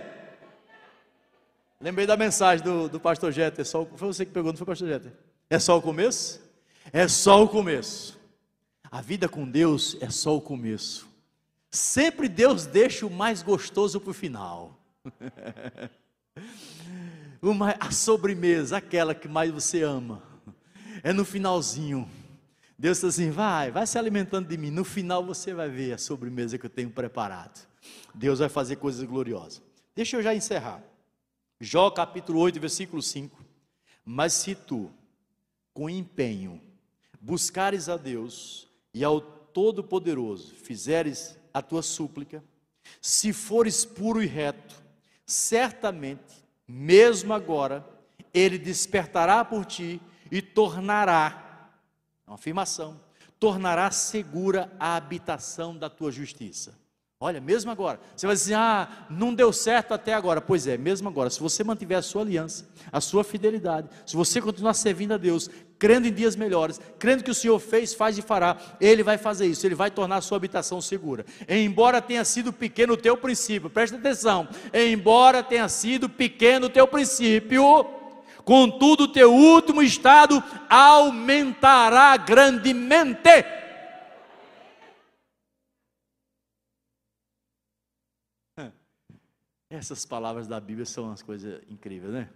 Lembrei 1.82 2.06
da 2.06 2.18
mensagem 2.18 2.64
do, 2.64 2.90
do 2.90 3.00
pastor 3.00 3.32
Jeter. 3.32 3.66
Só, 3.66 3.86
foi 3.86 4.08
você 4.08 4.26
que 4.26 4.34
pegou, 4.34 4.52
não 4.52 4.58
foi 4.58 4.68
pastor 4.68 4.88
Jeter? 4.88 5.14
É 5.50 5.58
só 5.58 5.78
o 5.78 5.82
começo? 5.82 6.42
É 6.92 7.08
só 7.08 7.42
o 7.42 7.48
começo. 7.48 8.20
A 8.92 9.02
vida 9.02 9.30
com 9.30 9.50
Deus 9.50 9.96
é 10.02 10.10
só 10.10 10.36
o 10.36 10.42
começo. 10.42 11.08
Sempre 11.72 12.28
Deus 12.28 12.66
deixa 12.66 13.06
o 13.06 13.10
mais 13.10 13.42
gostoso 13.42 14.02
para 14.02 14.10
o 14.12 14.14
final. 14.14 14.78
Uma, 17.42 17.74
a 17.80 17.92
sobremesa, 17.92 18.78
aquela 18.78 19.16
que 19.16 19.30
mais 19.30 19.50
você 19.50 19.82
ama, 19.82 20.22
é 21.02 21.14
no 21.14 21.24
finalzinho. 21.24 22.10
Deus 22.78 22.98
diz 22.98 23.06
assim: 23.06 23.30
vai, 23.30 23.72
vai 23.72 23.88
se 23.88 23.98
alimentando 23.98 24.50
de 24.50 24.58
mim. 24.58 24.70
No 24.70 24.84
final 24.84 25.24
você 25.26 25.54
vai 25.54 25.70
ver 25.70 25.94
a 25.94 25.98
sobremesa 25.98 26.58
que 26.58 26.66
eu 26.66 26.70
tenho 26.70 26.90
preparado. 26.90 27.66
Deus 28.14 28.40
vai 28.40 28.50
fazer 28.50 28.76
coisas 28.76 29.02
gloriosas. 29.06 29.62
Deixa 29.96 30.18
eu 30.18 30.24
já 30.24 30.36
encerrar. 30.36 30.84
Jó 31.62 31.92
capítulo 31.92 32.40
8, 32.40 32.60
versículo 32.60 33.02
5. 33.02 33.38
Mas 34.06 34.34
se 34.34 34.56
tu, 34.56 34.90
com 35.74 35.90
empenho, 35.90 36.62
buscares 37.20 37.90
a 37.90 37.98
Deus 37.98 38.68
e 38.94 39.04
ao 39.04 39.20
Todo-Poderoso, 39.20 40.54
fizeres 40.56 41.38
a 41.54 41.62
tua 41.62 41.82
súplica, 41.82 42.42
se 43.02 43.34
fores 43.34 43.84
puro 43.84 44.24
e 44.24 44.26
reto, 44.26 44.82
certamente, 45.26 46.46
mesmo 46.66 47.34
agora, 47.34 47.86
Ele 48.34 48.58
despertará 48.58 49.44
por 49.44 49.66
ti 49.66 50.02
e 50.32 50.42
tornará, 50.42 51.72
é 52.26 52.30
uma 52.30 52.36
afirmação, 52.36 53.00
tornará 53.38 53.92
segura 53.92 54.72
a 54.80 54.96
habitação 54.96 55.78
da 55.78 55.90
tua 55.90 56.12
justiça. 56.12 56.78
Olha, 57.22 57.42
mesmo 57.42 57.70
agora, 57.70 58.00
você 58.16 58.26
vai 58.26 58.34
dizer, 58.34 58.54
ah, 58.54 58.88
não 59.10 59.34
deu 59.34 59.52
certo 59.52 59.94
até 59.94 60.14
agora. 60.14 60.40
Pois 60.40 60.66
é, 60.68 60.78
mesmo 60.78 61.10
agora, 61.10 61.30
se 61.30 61.38
você 61.42 61.66
mantiver 61.66 61.98
a 61.98 62.02
sua 62.02 62.22
aliança, 62.22 62.66
a 62.90 63.02
sua 63.02 63.26
fidelidade, 63.26 63.90
se 64.06 64.16
você 64.16 64.40
continuar 64.40 64.74
servindo 64.74 65.14
a 65.14 65.18
Deus, 65.18 65.50
crendo 65.78 66.08
em 66.08 66.14
dias 66.14 66.38
melhores, 66.38 66.80
crendo 66.98 67.22
que 67.22 67.30
o 67.30 67.36
Senhor 67.36 67.60
fez, 67.60 67.94
faz 67.94 68.18
e 68.18 68.22
fará, 68.22 68.56
Ele 68.80 69.04
vai 69.04 69.18
fazer 69.18 69.48
isso, 69.48 69.68
Ele 69.68 69.76
vai 69.76 69.92
tornar 69.92 70.16
a 70.16 70.22
sua 70.22 70.38
habitação 70.38 70.80
segura. 70.80 71.26
Embora 71.50 72.02
tenha 72.02 72.24
sido 72.24 72.54
pequeno 72.54 72.94
o 72.94 72.98
teu 72.98 73.18
princípio, 73.18 73.70
presta 73.70 73.98
atenção, 73.98 74.48
embora 74.74 75.44
tenha 75.44 75.68
sido 75.68 76.08
pequeno 76.08 76.68
o 76.68 76.70
teu 76.70 76.88
princípio, 76.88 77.86
contudo 78.46 79.04
o 79.04 79.08
teu 79.10 79.34
último 79.34 79.82
estado 79.82 80.42
aumentará 80.70 82.16
grandemente. 82.16 83.59
Essas 89.70 90.06
palavras 90.06 90.48
da 90.48 90.60
Bíblia 90.60 90.86
são 90.86 91.06
umas 91.06 91.22
coisas 91.22 91.62
incríveis, 91.70 92.12
né? 92.12 92.30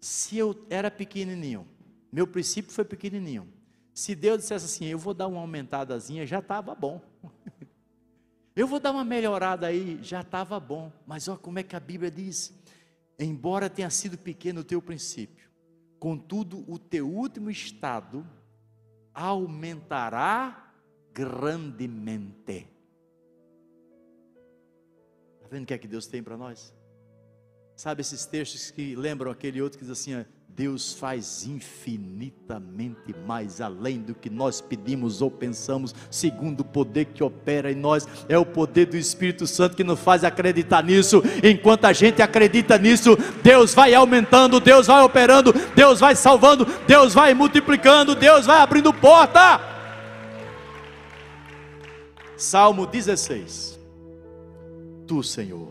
Se 0.00 0.38
eu 0.38 0.66
era 0.70 0.90
pequenininho, 0.90 1.66
meu 2.10 2.26
princípio 2.26 2.72
foi 2.72 2.84
pequenininho. 2.84 3.52
Se 3.92 4.14
Deus 4.14 4.38
dissesse 4.38 4.64
assim, 4.64 4.86
eu 4.86 4.98
vou 4.98 5.12
dar 5.12 5.26
uma 5.26 5.40
aumentadazinha, 5.40 6.26
já 6.26 6.38
estava 6.38 6.74
bom. 6.74 7.00
Eu 8.56 8.66
vou 8.66 8.80
dar 8.80 8.90
uma 8.90 9.04
melhorada 9.04 9.68
aí, 9.68 10.00
já 10.02 10.20
estava 10.20 10.58
bom. 10.58 10.90
Mas 11.06 11.28
olha 11.28 11.38
como 11.38 11.60
é 11.60 11.62
que 11.62 11.76
a 11.76 11.80
Bíblia 11.80 12.10
diz: 12.10 12.52
embora 13.16 13.70
tenha 13.70 13.88
sido 13.88 14.18
pequeno 14.18 14.62
o 14.62 14.64
teu 14.64 14.82
princípio, 14.82 15.48
Contudo, 15.98 16.64
o 16.70 16.78
teu 16.78 17.08
último 17.08 17.50
estado 17.50 18.24
aumentará 19.12 20.72
grandemente. 21.12 22.68
Está 25.48 25.56
vendo 25.56 25.64
o 25.64 25.66
que 25.66 25.72
é 25.72 25.78
que 25.78 25.88
Deus 25.88 26.06
tem 26.06 26.22
para 26.22 26.36
nós? 26.36 26.74
Sabe 27.74 28.02
esses 28.02 28.26
textos 28.26 28.70
que 28.70 28.94
lembram 28.94 29.30
aquele 29.30 29.62
outro 29.62 29.78
que 29.78 29.84
diz 29.86 29.90
assim: 29.90 30.22
Deus 30.46 30.92
faz 30.92 31.46
infinitamente 31.46 33.14
mais 33.26 33.58
além 33.58 33.98
do 33.98 34.14
que 34.14 34.28
nós 34.28 34.60
pedimos 34.60 35.22
ou 35.22 35.30
pensamos, 35.30 35.94
segundo 36.10 36.60
o 36.60 36.64
poder 36.66 37.06
que 37.06 37.24
opera 37.24 37.72
em 37.72 37.74
nós. 37.74 38.06
É 38.28 38.36
o 38.36 38.44
poder 38.44 38.88
do 38.88 38.96
Espírito 38.98 39.46
Santo 39.46 39.74
que 39.74 39.82
nos 39.82 39.98
faz 39.98 40.22
acreditar 40.22 40.84
nisso. 40.84 41.22
Enquanto 41.42 41.86
a 41.86 41.94
gente 41.94 42.20
acredita 42.20 42.76
nisso, 42.76 43.16
Deus 43.42 43.72
vai 43.72 43.94
aumentando, 43.94 44.60
Deus 44.60 44.86
vai 44.86 45.02
operando, 45.02 45.54
Deus 45.74 45.98
vai 45.98 46.14
salvando, 46.14 46.66
Deus 46.86 47.14
vai 47.14 47.32
multiplicando, 47.32 48.14
Deus 48.14 48.44
vai 48.44 48.60
abrindo 48.60 48.92
porta. 48.92 49.58
Salmo 52.36 52.86
16. 52.86 53.77
Tu, 55.08 55.22
Senhor, 55.22 55.68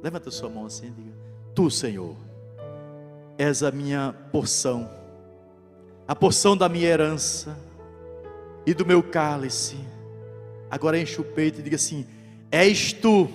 levanta 0.00 0.30
sua 0.30 0.48
mão 0.48 0.64
assim, 0.64 0.92
diga: 0.96 1.12
Tu, 1.54 1.68
Senhor 1.70 2.14
és 3.36 3.62
a 3.62 3.72
minha 3.72 4.14
porção, 4.32 4.88
a 6.06 6.14
porção 6.14 6.56
da 6.56 6.68
minha 6.68 6.86
herança 6.88 7.56
e 8.64 8.72
do 8.72 8.86
meu 8.86 9.02
cálice. 9.02 9.76
Agora 10.70 10.98
enche 10.98 11.20
o 11.20 11.24
peito 11.24 11.58
e 11.58 11.62
diga 11.62 11.74
assim: 11.74 12.06
És 12.52 12.92
tu 12.92 13.28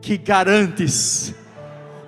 que 0.00 0.16
garantes 0.16 1.34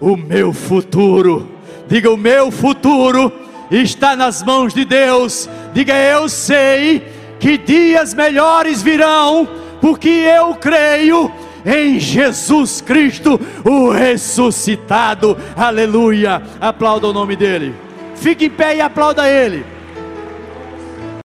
o 0.01 0.17
meu 0.17 0.55
futuro. 0.55 1.51
Diga: 1.87 2.11
O 2.11 2.17
meu 2.17 2.51
futuro 2.51 3.31
está 3.71 4.17
nas 4.17 4.43
mãos 4.43 4.73
de 4.73 4.87
Deus. 4.87 5.49
Diga: 5.75 5.95
Eu 5.95 6.31
sei 6.31 7.03
que 7.39 7.59
dias 7.59 8.15
melhores 8.15 8.83
virão, 8.83 9.47
porque 9.83 10.09
eu 10.09 10.55
creio 10.55 11.33
em 11.65 11.99
Jesus 11.99 12.81
Cristo, 12.81 13.41
o 13.65 13.91
ressuscitado. 13.91 15.37
Aleluia. 15.57 16.43
Aplauda 16.61 17.09
o 17.09 17.13
nome 17.13 17.37
dele. 17.37 17.75
Fique 18.15 18.47
em 18.47 18.51
pé 18.51 18.77
e 18.77 18.81
aplauda 18.81 19.29
ele. 19.29 19.65